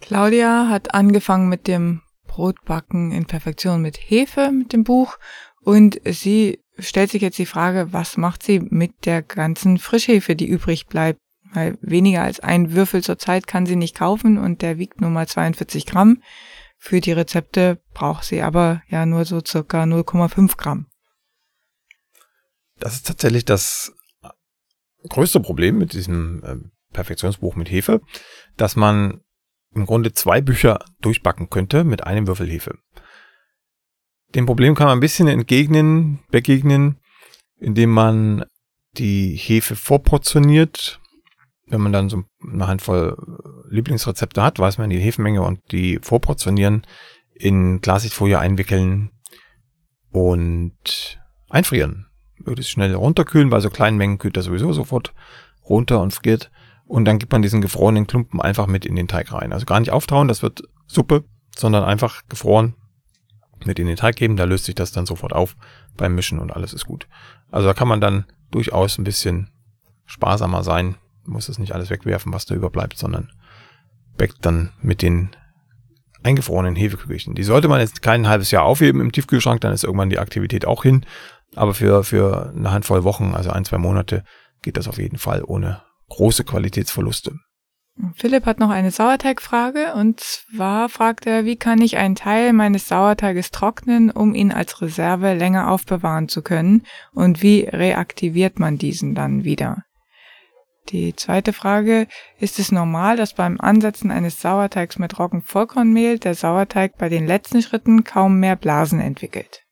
[0.00, 2.01] Claudia hat angefangen mit dem
[2.32, 5.18] Brotbacken in Perfektion mit Hefe, mit dem Buch.
[5.60, 10.48] Und sie stellt sich jetzt die Frage, was macht sie mit der ganzen Frischhefe, die
[10.48, 11.20] übrig bleibt?
[11.52, 15.10] Weil weniger als ein Würfel zur Zeit kann sie nicht kaufen und der wiegt nur
[15.10, 16.22] mal 42 Gramm.
[16.78, 20.86] Für die Rezepte braucht sie aber ja nur so circa 0,5 Gramm.
[22.78, 23.92] Das ist tatsächlich das
[25.06, 26.56] größte Problem mit diesem äh,
[26.94, 28.00] Perfektionsbuch mit Hefe,
[28.56, 29.20] dass man
[29.74, 32.78] im Grunde zwei Bücher durchbacken könnte mit einem Würfel Hefe.
[34.34, 36.98] Dem Problem kann man ein bisschen entgegnen, begegnen,
[37.58, 38.44] indem man
[38.96, 41.00] die Hefe vorportioniert.
[41.66, 43.16] Wenn man dann so eine Handvoll
[43.68, 46.86] Lieblingsrezepte hat, weiß man die Hefenmenge und die vorportionieren,
[47.34, 49.10] in Klarsichtfolie einwickeln
[50.10, 52.06] und einfrieren.
[52.38, 55.14] Würde es schnell runterkühlen, bei so kleinen Mengen kühlt er sowieso sofort
[55.64, 56.50] runter und friert.
[56.92, 59.54] Und dann gibt man diesen gefrorenen Klumpen einfach mit in den Teig rein.
[59.54, 61.24] Also gar nicht auftauen, das wird Suppe,
[61.56, 62.74] sondern einfach gefroren
[63.64, 64.36] mit in den Teig geben.
[64.36, 65.56] Da löst sich das dann sofort auf
[65.96, 67.08] beim Mischen und alles ist gut.
[67.50, 69.48] Also da kann man dann durchaus ein bisschen
[70.04, 70.96] sparsamer sein.
[71.24, 73.32] Muss es nicht alles wegwerfen, was da überbleibt, sondern
[74.18, 75.30] backt dann mit den
[76.22, 77.34] eingefrorenen Hefekügelchen.
[77.34, 80.66] Die sollte man jetzt kein halbes Jahr aufheben im Tiefkühlschrank, dann ist irgendwann die Aktivität
[80.66, 81.06] auch hin.
[81.54, 84.24] Aber für, für eine Handvoll Wochen, also ein, zwei Monate,
[84.60, 85.80] geht das auf jeden Fall ohne
[86.12, 87.38] große Qualitätsverluste.
[88.14, 92.88] Philipp hat noch eine Sauerteigfrage und zwar fragt er, wie kann ich einen Teil meines
[92.88, 99.14] Sauerteiges trocknen, um ihn als Reserve länger aufbewahren zu können und wie reaktiviert man diesen
[99.14, 99.84] dann wieder?
[100.88, 106.96] Die zweite Frage, ist es normal, dass beim Ansetzen eines Sauerteigs mit Roggenvollkornmehl der Sauerteig
[106.98, 109.62] bei den letzten Schritten kaum mehr Blasen entwickelt?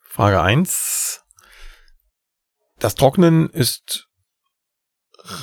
[0.00, 1.22] Frage 1.
[2.78, 4.05] Das Trocknen ist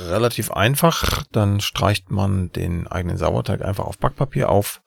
[0.08, 1.24] relativ einfach.
[1.32, 4.82] Dann streicht man den eigenen Sauerteig einfach auf Backpapier auf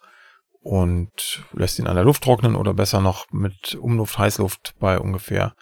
[0.61, 5.55] und lässt ihn an der Luft trocknen oder besser noch mit Umluft, Heißluft bei ungefähr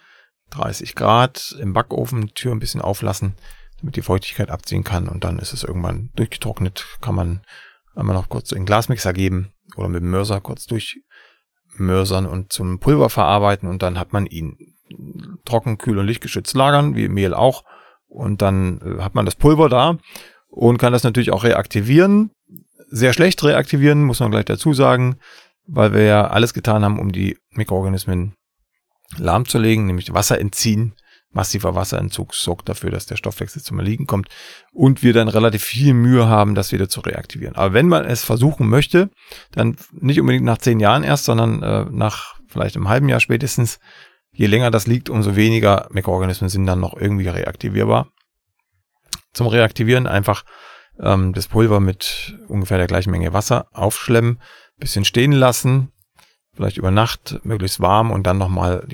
[0.51, 3.35] 30 Grad im Backofen, Tür ein bisschen auflassen,
[3.79, 6.85] damit die Feuchtigkeit abziehen kann und dann ist es irgendwann durchgetrocknet.
[7.01, 7.41] Kann man
[7.95, 12.79] einmal noch kurz in den Glasmixer geben oder mit dem Mörser kurz durchmörsern und zum
[12.79, 14.57] Pulver verarbeiten und dann hat man ihn
[15.45, 17.63] trocken, kühl und lichtgeschützt lagern, wie Mehl auch.
[18.15, 19.97] Und dann äh, hat man das Pulver da
[20.47, 22.31] und kann das natürlich auch reaktivieren.
[22.89, 25.17] Sehr schlecht reaktivieren, muss man gleich dazu sagen,
[25.67, 28.35] weil wir ja alles getan haben, um die Mikroorganismen
[29.17, 30.93] lahmzulegen, nämlich Wasser entziehen.
[31.31, 34.29] Massiver Wasserentzug sorgt dafür, dass der Stoffwechsel zum Erliegen kommt
[34.71, 37.57] und wir dann relativ viel Mühe haben, das wieder zu reaktivieren.
[37.57, 39.09] Aber wenn man es versuchen möchte,
[39.51, 43.79] dann nicht unbedingt nach zehn Jahren erst, sondern äh, nach vielleicht einem halben Jahr spätestens.
[44.35, 48.11] Je länger das liegt, umso weniger Mikroorganismen sind dann noch irgendwie reaktivierbar.
[49.33, 50.43] Zum Reaktivieren einfach
[50.99, 54.41] ähm, das Pulver mit ungefähr der gleichen Menge Wasser aufschlemmen,
[54.77, 55.93] bisschen stehen lassen,
[56.53, 58.85] vielleicht über Nacht möglichst warm und dann nochmal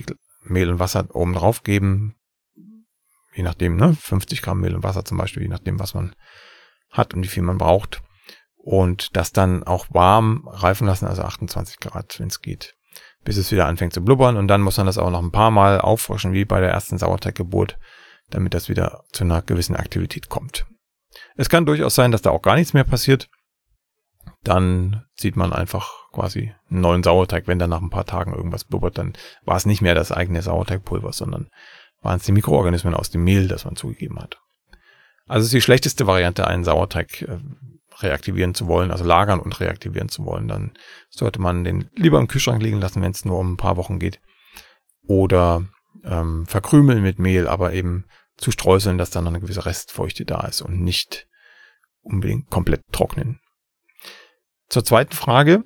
[0.43, 2.15] Mehl und Wasser oben drauf geben.
[3.33, 3.95] Je nachdem, ne?
[3.95, 6.13] 50 Gramm Mehl und Wasser zum Beispiel, je nachdem, was man
[6.91, 8.01] hat und wie viel man braucht.
[8.57, 12.75] Und das dann auch warm reifen lassen, also 28 Grad, wenn es geht,
[13.23, 14.37] bis es wieder anfängt zu blubbern.
[14.37, 16.97] Und dann muss man das auch noch ein paar Mal auffrischen, wie bei der ersten
[16.97, 17.77] Sauerteiggeburt,
[18.29, 20.65] damit das wieder zu einer gewissen Aktivität kommt.
[21.35, 23.29] Es kann durchaus sein, dass da auch gar nichts mehr passiert
[24.43, 27.47] dann sieht man einfach quasi einen neuen Sauerteig.
[27.47, 30.41] Wenn dann nach ein paar Tagen irgendwas blubbert, dann war es nicht mehr das eigene
[30.41, 31.49] Sauerteigpulver, sondern
[32.01, 34.39] waren es die Mikroorganismen aus dem Mehl, das man zugegeben hat.
[35.27, 37.37] Also ist die schlechteste Variante, einen Sauerteig äh,
[37.99, 40.47] reaktivieren zu wollen, also lagern und reaktivieren zu wollen.
[40.47, 40.71] Dann
[41.09, 43.99] sollte man den lieber im Kühlschrank liegen lassen, wenn es nur um ein paar Wochen
[43.99, 44.19] geht.
[45.03, 45.65] Oder
[46.03, 48.05] ähm, verkrümeln mit Mehl, aber eben
[48.37, 51.27] zu streuseln, dass dann eine gewisse Restfeuchte da ist und nicht
[52.01, 53.39] unbedingt komplett trocknen.
[54.69, 55.63] Zur zweiten Frage.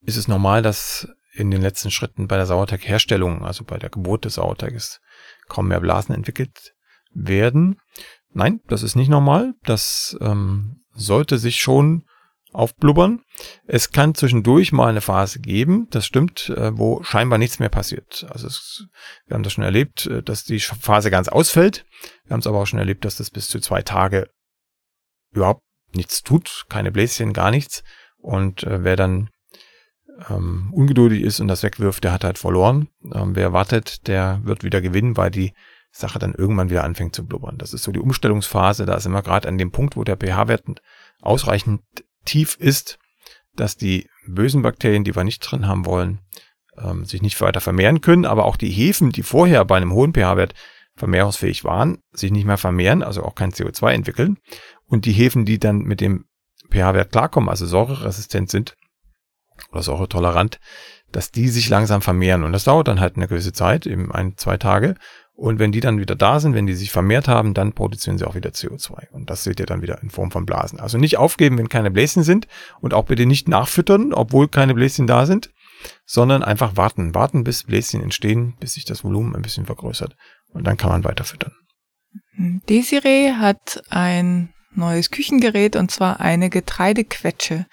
[0.00, 4.24] Ist es normal, dass in den letzten Schritten bei der Sauerteigherstellung, also bei der Geburt
[4.24, 5.00] des Sauerteiges,
[5.48, 6.74] kaum mehr Blasen entwickelt
[7.12, 7.80] werden?
[8.38, 9.54] Nein, das ist nicht normal.
[9.64, 12.04] Das ähm, sollte sich schon
[12.52, 13.24] aufblubbern.
[13.66, 18.26] Es kann zwischendurch mal eine Phase geben, das stimmt, äh, wo scheinbar nichts mehr passiert.
[18.30, 18.86] Also es,
[19.26, 21.84] wir haben das schon erlebt, äh, dass die Phase ganz ausfällt.
[22.26, 24.30] Wir haben es aber auch schon erlebt, dass das bis zu zwei Tage
[25.32, 27.82] überhaupt nichts tut, keine Bläschen, gar nichts.
[28.18, 29.30] Und äh, wer dann
[30.30, 32.86] ähm, ungeduldig ist und das wegwirft, der hat halt verloren.
[33.12, 35.54] Ähm, wer wartet, der wird wieder gewinnen, weil die
[35.90, 37.58] Sache dann irgendwann wieder anfängt zu blubbern.
[37.58, 38.86] Das ist so die Umstellungsphase.
[38.86, 40.64] Da ist immer gerade an dem Punkt, wo der pH-Wert
[41.20, 41.82] ausreichend
[42.24, 42.98] tief ist,
[43.56, 46.20] dass die bösen Bakterien, die wir nicht drin haben wollen,
[46.76, 48.26] ähm, sich nicht weiter vermehren können.
[48.26, 50.54] Aber auch die Hefen, die vorher bei einem hohen pH-Wert
[50.96, 54.38] vermehrungsfähig waren, sich nicht mehr vermehren, also auch kein CO2 entwickeln.
[54.86, 56.26] Und die Hefen, die dann mit dem
[56.70, 58.76] pH-Wert klarkommen, also säureresistent sind
[59.72, 60.60] oder säuretolerant,
[61.12, 62.44] dass die sich langsam vermehren.
[62.44, 64.94] Und das dauert dann halt eine gewisse Zeit, eben ein, zwei Tage.
[65.38, 68.26] Und wenn die dann wieder da sind, wenn die sich vermehrt haben, dann produzieren sie
[68.26, 69.08] auch wieder CO2.
[69.12, 70.80] Und das seht ihr dann wieder in Form von Blasen.
[70.80, 72.48] Also nicht aufgeben, wenn keine Bläschen sind
[72.80, 75.52] und auch bitte nicht nachfüttern, obwohl keine Bläschen da sind,
[76.04, 77.14] sondern einfach warten.
[77.14, 80.16] Warten, bis Bläschen entstehen, bis sich das Volumen ein bisschen vergrößert.
[80.48, 81.52] Und dann kann man weiter füttern.
[82.68, 87.66] Desiree hat ein neues Küchengerät und zwar eine Getreidequetsche.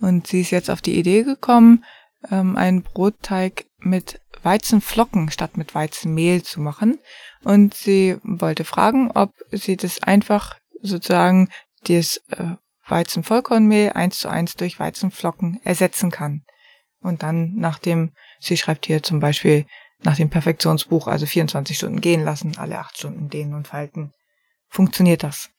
[0.00, 1.84] Und sie ist jetzt auf die Idee gekommen,
[2.30, 6.98] ähm, einen Brotteig mit Weizenflocken statt mit Weizenmehl zu machen.
[7.44, 11.48] Und sie wollte fragen, ob sie das einfach sozusagen
[11.84, 16.42] das äh, Weizenvollkornmehl eins zu eins durch Weizenflocken ersetzen kann.
[17.00, 19.66] Und dann nach dem, sie schreibt hier zum Beispiel
[20.02, 24.12] nach dem Perfektionsbuch, also 24 Stunden gehen lassen, alle acht Stunden dehnen und falten.
[24.68, 25.50] Funktioniert das?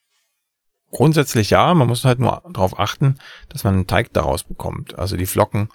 [0.90, 3.18] Grundsätzlich ja, man muss halt nur darauf achten,
[3.48, 4.98] dass man einen Teig daraus bekommt.
[4.98, 5.68] Also die Flocken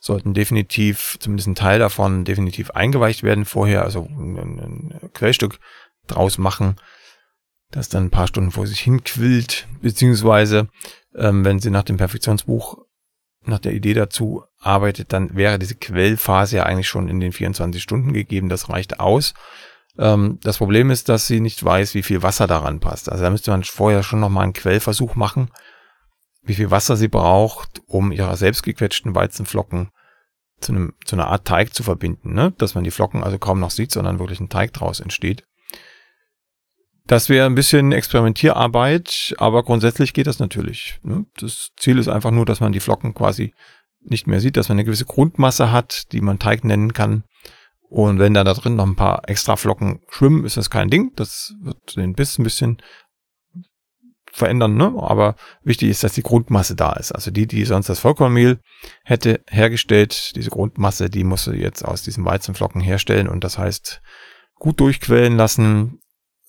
[0.00, 5.60] sollten definitiv, zumindest ein Teil davon, definitiv eingeweicht werden vorher, also ein, ein Quellstück
[6.06, 6.76] draus machen,
[7.70, 10.68] das dann ein paar Stunden vor sich hin quillt, beziehungsweise
[11.14, 12.78] Ähm, wenn sie nach dem Perfektionsbuch,
[13.44, 17.82] nach der Idee dazu arbeitet, dann wäre diese Quellphase ja eigentlich schon in den 24
[17.82, 18.48] Stunden gegeben.
[18.48, 19.34] Das reicht aus.
[19.98, 23.10] Ähm, das Problem ist, dass sie nicht weiß, wie viel Wasser daran passt.
[23.10, 25.50] Also da müsste man vorher schon nochmal einen Quellversuch machen,
[26.42, 29.90] wie viel Wasser sie braucht, um ihre selbstgequetschten Weizenflocken
[30.60, 32.52] zu, einem, zu einer Art Teig zu verbinden, ne?
[32.58, 35.44] dass man die Flocken also kaum noch sieht, sondern wirklich ein Teig draus entsteht.
[37.06, 41.00] Das wäre ein bisschen Experimentierarbeit, aber grundsätzlich geht das natürlich.
[41.02, 41.26] Ne?
[41.38, 43.52] Das Ziel ist einfach nur, dass man die Flocken quasi
[44.00, 47.24] nicht mehr sieht, dass man eine gewisse Grundmasse hat, die man Teig nennen kann.
[47.88, 51.10] Und wenn da da drin noch ein paar extra Flocken schwimmen, ist das kein Ding.
[51.16, 52.80] Das wird den Biss ein bisschen
[54.32, 54.92] verändern, ne?
[54.98, 57.12] Aber wichtig ist, dass die Grundmasse da ist.
[57.12, 58.60] Also die, die sonst das Vollkornmehl
[59.04, 64.00] hätte hergestellt, diese Grundmasse, die musst du jetzt aus diesen Weizenflocken herstellen und das heißt
[64.56, 66.00] gut durchquellen lassen,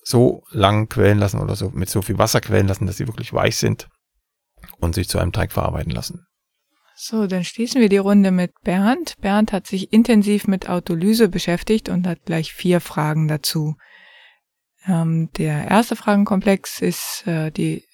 [0.03, 3.33] so lang quellen lassen oder so mit so viel Wasser quellen lassen, dass sie wirklich
[3.33, 3.87] weich sind
[4.79, 6.25] und sich zu einem Teig verarbeiten lassen.
[6.95, 9.15] So, dann schließen wir die Runde mit Bernd.
[9.21, 13.75] Bernd hat sich intensiv mit Autolyse beschäftigt und hat gleich vier Fragen dazu.
[14.87, 17.85] Ähm, der erste Fragenkomplex ist äh, die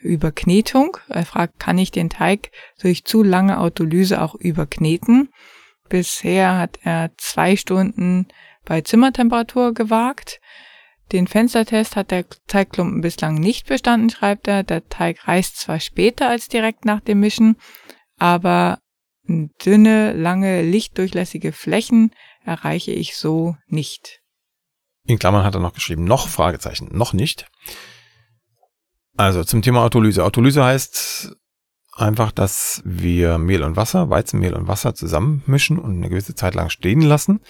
[0.00, 0.96] Überknetung.
[1.08, 5.30] Er fragt, kann ich den Teig durch zu lange Autolyse auch überkneten?
[5.88, 8.26] Bisher hat er zwei Stunden
[8.64, 10.40] bei Zimmertemperatur gewagt.
[11.12, 14.62] Den Fenstertest hat der Teigklumpen bislang nicht bestanden, schreibt er.
[14.62, 17.56] Der Teig reißt zwar später als direkt nach dem Mischen,
[18.18, 18.78] aber
[19.28, 22.12] dünne, lange, lichtdurchlässige Flächen
[22.44, 24.21] erreiche ich so nicht.
[25.04, 27.46] In Klammern hat er noch geschrieben, noch Fragezeichen, noch nicht.
[29.16, 30.24] Also zum Thema Autolyse.
[30.24, 31.36] Autolyse heißt
[31.92, 36.70] einfach, dass wir Mehl und Wasser, Weizenmehl und Wasser zusammenmischen und eine gewisse Zeit lang
[36.70, 37.40] stehen lassen.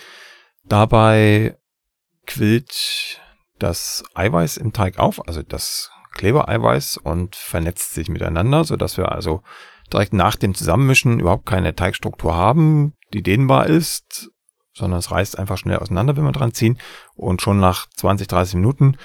[0.64, 1.58] Dabei
[2.26, 3.20] quillt
[3.58, 9.12] das Eiweiß im Teig auf, also das Klebereiweiß und vernetzt sich miteinander, so dass wir
[9.12, 9.42] also
[9.92, 14.30] direkt nach dem Zusammenmischen überhaupt keine Teigstruktur haben, die dehnbar ist,
[14.72, 16.78] sondern es reißt einfach schnell auseinander, wenn wir dran ziehen
[17.14, 18.96] und schon nach 20, 30 Minuten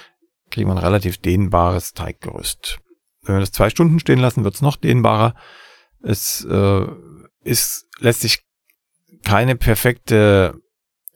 [0.56, 2.80] wir ein relativ dehnbares Teiggerüst.
[3.24, 5.36] Wenn wir das zwei Stunden stehen lassen, wird es noch dehnbarer.
[6.02, 6.86] Es äh,
[7.44, 8.44] ist, lässt sich
[9.24, 10.56] keine perfekte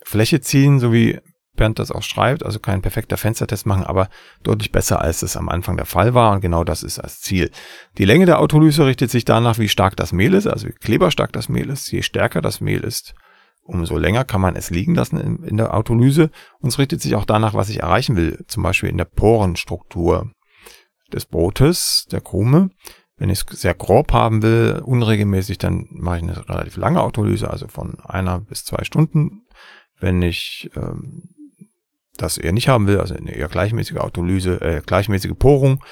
[0.04, 1.20] Fläche ziehen, so wie
[1.56, 4.10] Bernd das auch schreibt, also kein perfekter Fenstertest machen, aber
[4.44, 6.32] deutlich besser, als es am Anfang der Fall war.
[6.32, 7.52] Und genau das ist das Ziel.
[7.98, 11.32] Die Länge der Autolyse richtet sich danach, wie stark das Mehl ist, also wie kleberstark
[11.34, 11.92] das Mehl ist.
[11.92, 13.14] Je stärker das Mehl ist,
[13.63, 16.30] umso länger kann man es liegen lassen in, der Autolyse.
[16.60, 20.32] Und es richtet sich auch danach, was ich erreichen will, zum Beispiel in der Porenstruktur
[21.13, 22.69] des Brotes, der Krume.
[23.17, 27.50] Wenn ich es sehr grob haben will, unregelmäßig, dann mache ich eine relativ lange Autolyse,
[27.50, 29.43] also von einer bis zwei Stunden.
[30.00, 31.30] Wenn ich ähm,
[32.21, 35.84] das er nicht haben will, also eine eher gleichmäßige Autolyse, äh, gleichmäßige Porung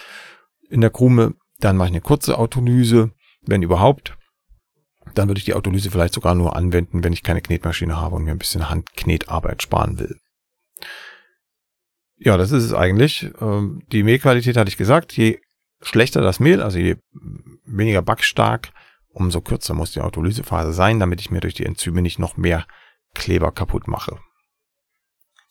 [0.69, 4.17] in der Krume, dann mache ich eine kurze Autolyse, wenn überhaupt.
[5.15, 8.24] Dann würde ich die Autolyse vielleicht sogar nur anwenden, wenn ich keine Knetmaschine habe und
[8.24, 10.17] mir ein bisschen Handknetarbeit sparen will.
[12.17, 13.30] Ja, das ist es eigentlich.
[13.39, 15.15] Ähm, die Mehlqualität hatte ich gesagt.
[15.15, 15.39] Je
[15.82, 16.98] schlechter das Mehl, also je
[17.63, 18.72] weniger backstark,
[19.10, 22.65] umso kürzer muss die Autolysephase sein, damit ich mir durch die Enzyme nicht noch mehr
[23.15, 24.19] Kleber kaputt mache.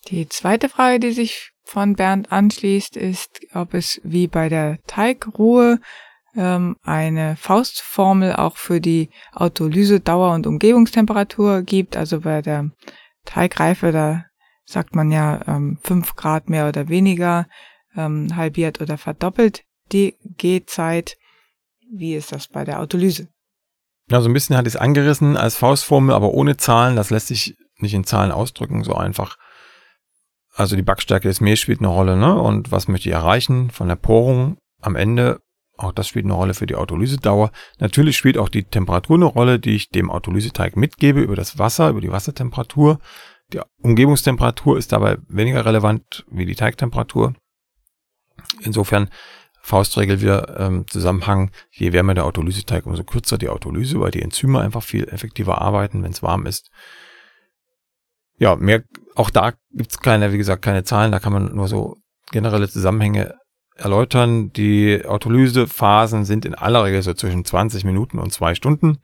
[0.09, 5.81] Die zweite Frage, die sich von Bernd anschließt, ist, ob es wie bei der Teigruhe
[6.37, 11.97] ähm, eine Faustformel auch für die Autolyse, Dauer und Umgebungstemperatur gibt.
[11.97, 12.71] Also bei der
[13.25, 14.25] Teigreife, da
[14.65, 17.47] sagt man ja ähm, 5 Grad mehr oder weniger,
[17.97, 21.17] ähm, halbiert oder verdoppelt die Gehzeit.
[21.91, 23.29] Wie ist das bei der Autolyse?
[24.11, 26.97] Ja, so ein bisschen hat es angerissen als Faustformel, aber ohne Zahlen.
[26.97, 29.37] Das lässt sich nicht in Zahlen ausdrücken, so einfach.
[30.55, 32.41] Also die Backstärke des Mehls spielt eine Rolle, ne?
[32.41, 35.41] Und was möchte ich erreichen von der Porung am Ende?
[35.79, 37.51] Auch das spielt eine Rolle für die Autolysedauer.
[37.79, 41.89] Natürlich spielt auch die Temperatur eine Rolle, die ich dem Autolyseteig mitgebe über das Wasser,
[41.89, 42.99] über die Wassertemperatur.
[43.53, 47.35] Die Umgebungstemperatur ist dabei weniger relevant wie die Teigtemperatur.
[48.61, 49.09] Insofern
[49.63, 54.61] Faustregel wieder ähm, Zusammenhang, je wärmer der Autolyseteig, umso kürzer die Autolyse, weil die Enzyme
[54.61, 56.71] einfach viel effektiver arbeiten, wenn es warm ist
[58.39, 58.83] ja, mehr,
[59.15, 61.97] auch da gibt's keine, wie gesagt, keine Zahlen, da kann man nur so
[62.31, 63.35] generelle Zusammenhänge
[63.79, 64.53] erläutern.
[64.53, 68.99] Die Autolysephasen sind in aller Regel so zwischen 20 Minuten und zwei Stunden.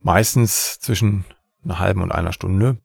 [0.00, 1.24] Meistens zwischen
[1.64, 2.78] einer halben und einer Stunde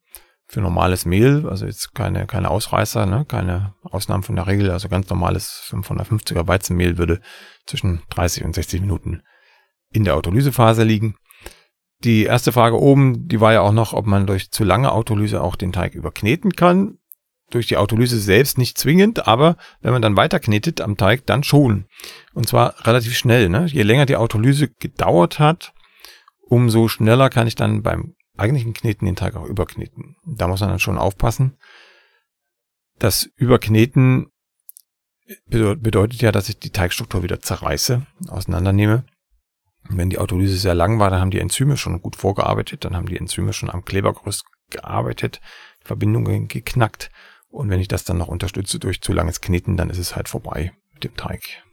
[0.49, 4.89] für normales Mehl, also jetzt keine, keine Ausreißer, ne, keine Ausnahmen von der Regel, also
[4.89, 7.21] ganz normales 550er Weizenmehl würde
[7.67, 9.21] zwischen 30 und 60 Minuten
[9.91, 11.15] in der Autolysephase liegen.
[12.03, 15.41] Die erste Frage oben, die war ja auch noch, ob man durch zu lange Autolyse
[15.41, 16.97] auch den Teig überkneten kann.
[17.49, 21.43] Durch die Autolyse selbst nicht zwingend, aber wenn man dann weiter knetet am Teig, dann
[21.43, 21.85] schon.
[22.33, 23.49] Und zwar relativ schnell.
[23.49, 23.65] Ne?
[23.67, 25.73] Je länger die Autolyse gedauert hat,
[26.41, 30.15] umso schneller kann ich dann beim eigentlichen Kneten den Teig auch überkneten.
[30.25, 31.57] Da muss man dann schon aufpassen.
[32.97, 34.27] Das Überkneten
[35.47, 39.05] bedeutet ja, dass ich die Teigstruktur wieder zerreiße, auseinandernehme.
[39.87, 43.07] Wenn die Autolyse sehr lang war, dann haben die Enzyme schon gut vorgearbeitet, dann haben
[43.07, 45.39] die Enzyme schon am Klebergerüst gearbeitet,
[45.81, 47.09] Verbindungen geknackt
[47.49, 50.29] und wenn ich das dann noch unterstütze durch zu langes Kneten, dann ist es halt
[50.29, 51.63] vorbei mit dem Teig.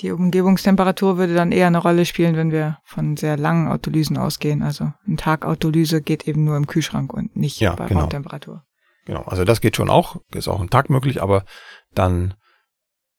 [0.00, 4.62] Die Umgebungstemperatur würde dann eher eine Rolle spielen, wenn wir von sehr langen Autolysen ausgehen.
[4.62, 8.00] Also ein Tag Autolyse geht eben nur im Kühlschrank und nicht ja, bei genau.
[8.00, 8.64] Raumtemperatur.
[9.06, 11.44] Genau, also das geht schon auch, ist auch ein Tag möglich, aber
[11.94, 12.34] dann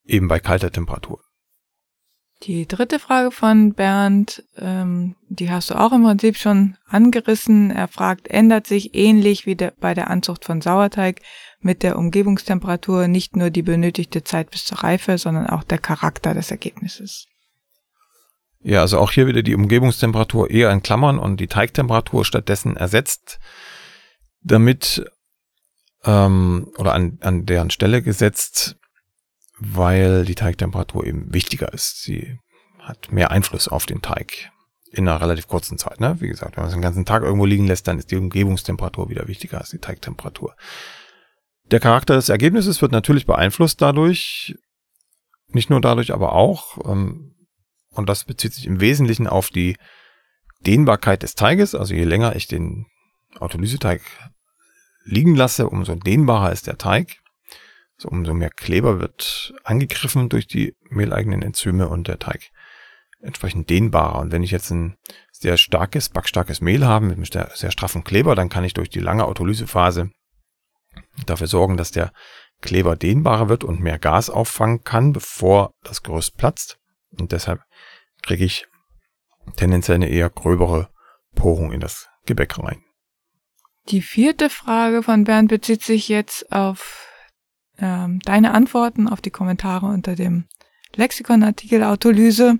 [0.05, 1.21] eben bei kalter Temperatur.
[2.43, 7.69] Die dritte Frage von Bernd, ähm, die hast du auch im Prinzip schon angerissen.
[7.69, 11.21] Er fragt, ändert sich ähnlich wie der, bei der Anzucht von Sauerteig
[11.59, 16.33] mit der Umgebungstemperatur nicht nur die benötigte Zeit bis zur Reife, sondern auch der Charakter
[16.33, 17.27] des Ergebnisses?
[18.61, 23.39] Ja, also auch hier wieder die Umgebungstemperatur eher in Klammern und die Teigtemperatur stattdessen ersetzt,
[24.41, 25.03] damit
[26.05, 28.78] ähm, oder an, an deren Stelle gesetzt,
[29.59, 32.03] weil die Teigtemperatur eben wichtiger ist.
[32.03, 32.39] Sie
[32.79, 34.51] hat mehr Einfluss auf den Teig
[34.91, 35.99] in einer relativ kurzen Zeit.
[35.99, 36.17] Ne?
[36.19, 39.09] Wie gesagt, wenn man es den ganzen Tag irgendwo liegen lässt, dann ist die Umgebungstemperatur
[39.09, 40.55] wieder wichtiger als die Teigtemperatur.
[41.71, 44.55] Der Charakter des Ergebnisses wird natürlich beeinflusst dadurch,
[45.49, 47.35] nicht nur dadurch, aber auch, ähm,
[47.91, 49.75] und das bezieht sich im Wesentlichen auf die
[50.65, 51.75] Dehnbarkeit des Teiges.
[51.75, 52.85] Also je länger ich den
[53.39, 54.01] Autolyseteig
[55.03, 57.17] liegen lasse, umso dehnbarer ist der Teig.
[58.01, 62.49] So, umso mehr Kleber wird angegriffen durch die mehleigenen Enzyme und der Teig
[63.21, 64.19] entsprechend dehnbarer.
[64.19, 64.95] Und wenn ich jetzt ein
[65.33, 68.89] sehr starkes, backstarkes Mehl habe mit einem sehr, sehr straffen Kleber, dann kann ich durch
[68.89, 70.11] die lange Autolysephase
[71.25, 72.13] dafür sorgen, dass der
[72.61, 76.79] Kleber dehnbarer wird und mehr Gas auffangen kann, bevor das Gerüst platzt.
[77.11, 77.61] Und deshalb
[78.21, 78.65] kriege ich
[79.57, 80.89] tendenziell eine eher gröbere
[81.35, 82.81] Porung in das Gebäck rein.
[83.89, 87.08] Die vierte Frage von Bernd bezieht sich jetzt auf
[87.79, 90.45] ähm, deine Antworten auf die Kommentare unter dem
[90.95, 92.59] Lexikonartikel Autolyse.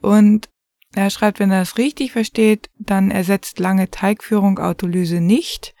[0.00, 0.48] Und
[0.94, 5.74] er schreibt, wenn er es richtig versteht, dann ersetzt lange Teigführung Autolyse nicht.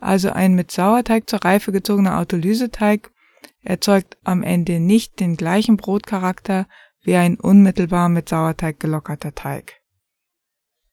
[0.00, 3.10] Also ein mit Sauerteig zur Reife gezogener Autolyseteig
[3.62, 6.66] erzeugt am Ende nicht den gleichen Brotcharakter
[7.02, 9.80] wie ein unmittelbar mit Sauerteig gelockerter Teig.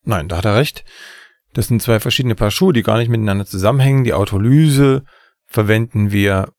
[0.04, 0.86] Nein, da hat er recht.
[1.54, 4.04] Das sind zwei verschiedene Paar Schuhe, die gar nicht miteinander zusammenhängen.
[4.04, 5.04] Die Autolyse
[5.46, 6.54] verwenden wir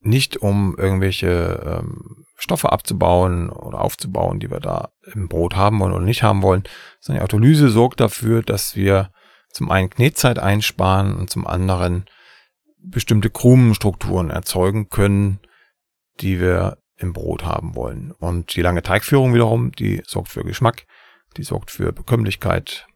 [0.00, 5.92] nicht um irgendwelche ähm, Stoffe abzubauen oder aufzubauen, die wir da im Brot haben wollen
[5.92, 6.64] oder nicht haben wollen,
[7.00, 9.10] sondern die Autolyse sorgt dafür, dass wir
[9.50, 12.04] zum einen Knetzeit einsparen und zum anderen
[12.78, 15.40] bestimmte Krumenstrukturen erzeugen können,
[16.20, 18.12] die wir im Brot haben wollen.
[18.12, 20.86] Und die lange Teigführung wiederum, die sorgt für Geschmack,
[21.36, 22.86] die sorgt für Bekömmlichkeit,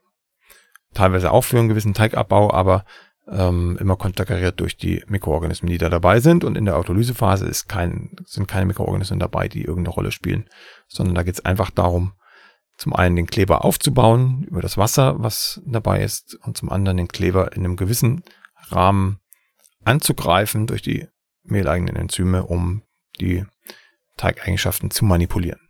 [0.94, 2.84] teilweise auch für einen gewissen Teigabbau, aber
[3.30, 6.44] ähm, immer konterkariert durch die Mikroorganismen, die da dabei sind.
[6.44, 10.48] Und in der Autolysephase ist kein, sind keine Mikroorganismen dabei, die irgendeine Rolle spielen,
[10.88, 12.12] sondern da geht es einfach darum,
[12.76, 17.08] zum einen den Kleber aufzubauen über das Wasser, was dabei ist, und zum anderen den
[17.08, 18.24] Kleber in einem gewissen
[18.68, 19.20] Rahmen
[19.84, 21.06] anzugreifen durch die
[21.42, 22.82] mehleigenen Enzyme, um
[23.20, 23.44] die
[24.16, 25.60] Teigeigenschaften zu manipulieren.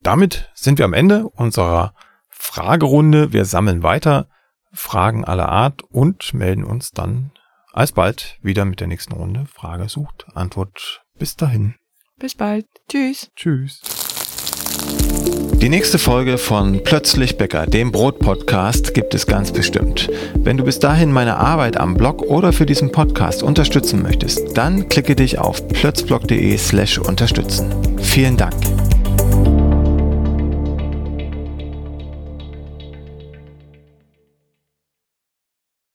[0.00, 1.94] Damit sind wir am Ende unserer
[2.28, 3.32] Fragerunde.
[3.32, 4.28] Wir sammeln weiter
[4.72, 7.32] Fragen aller Art und melden uns dann
[7.72, 9.46] alsbald wieder mit der nächsten Runde.
[9.46, 11.02] Frage sucht Antwort.
[11.18, 11.74] Bis dahin.
[12.18, 12.66] Bis bald.
[12.88, 13.30] Tschüss.
[13.36, 13.80] Tschüss.
[15.60, 20.08] Die nächste Folge von Plötzlich Bäcker, dem Brot-Podcast, gibt es ganz bestimmt.
[20.36, 24.88] Wenn du bis dahin meine Arbeit am Blog oder für diesen Podcast unterstützen möchtest, dann
[24.88, 27.98] klicke dich auf plötzblog.de slash unterstützen.
[27.98, 28.54] Vielen Dank.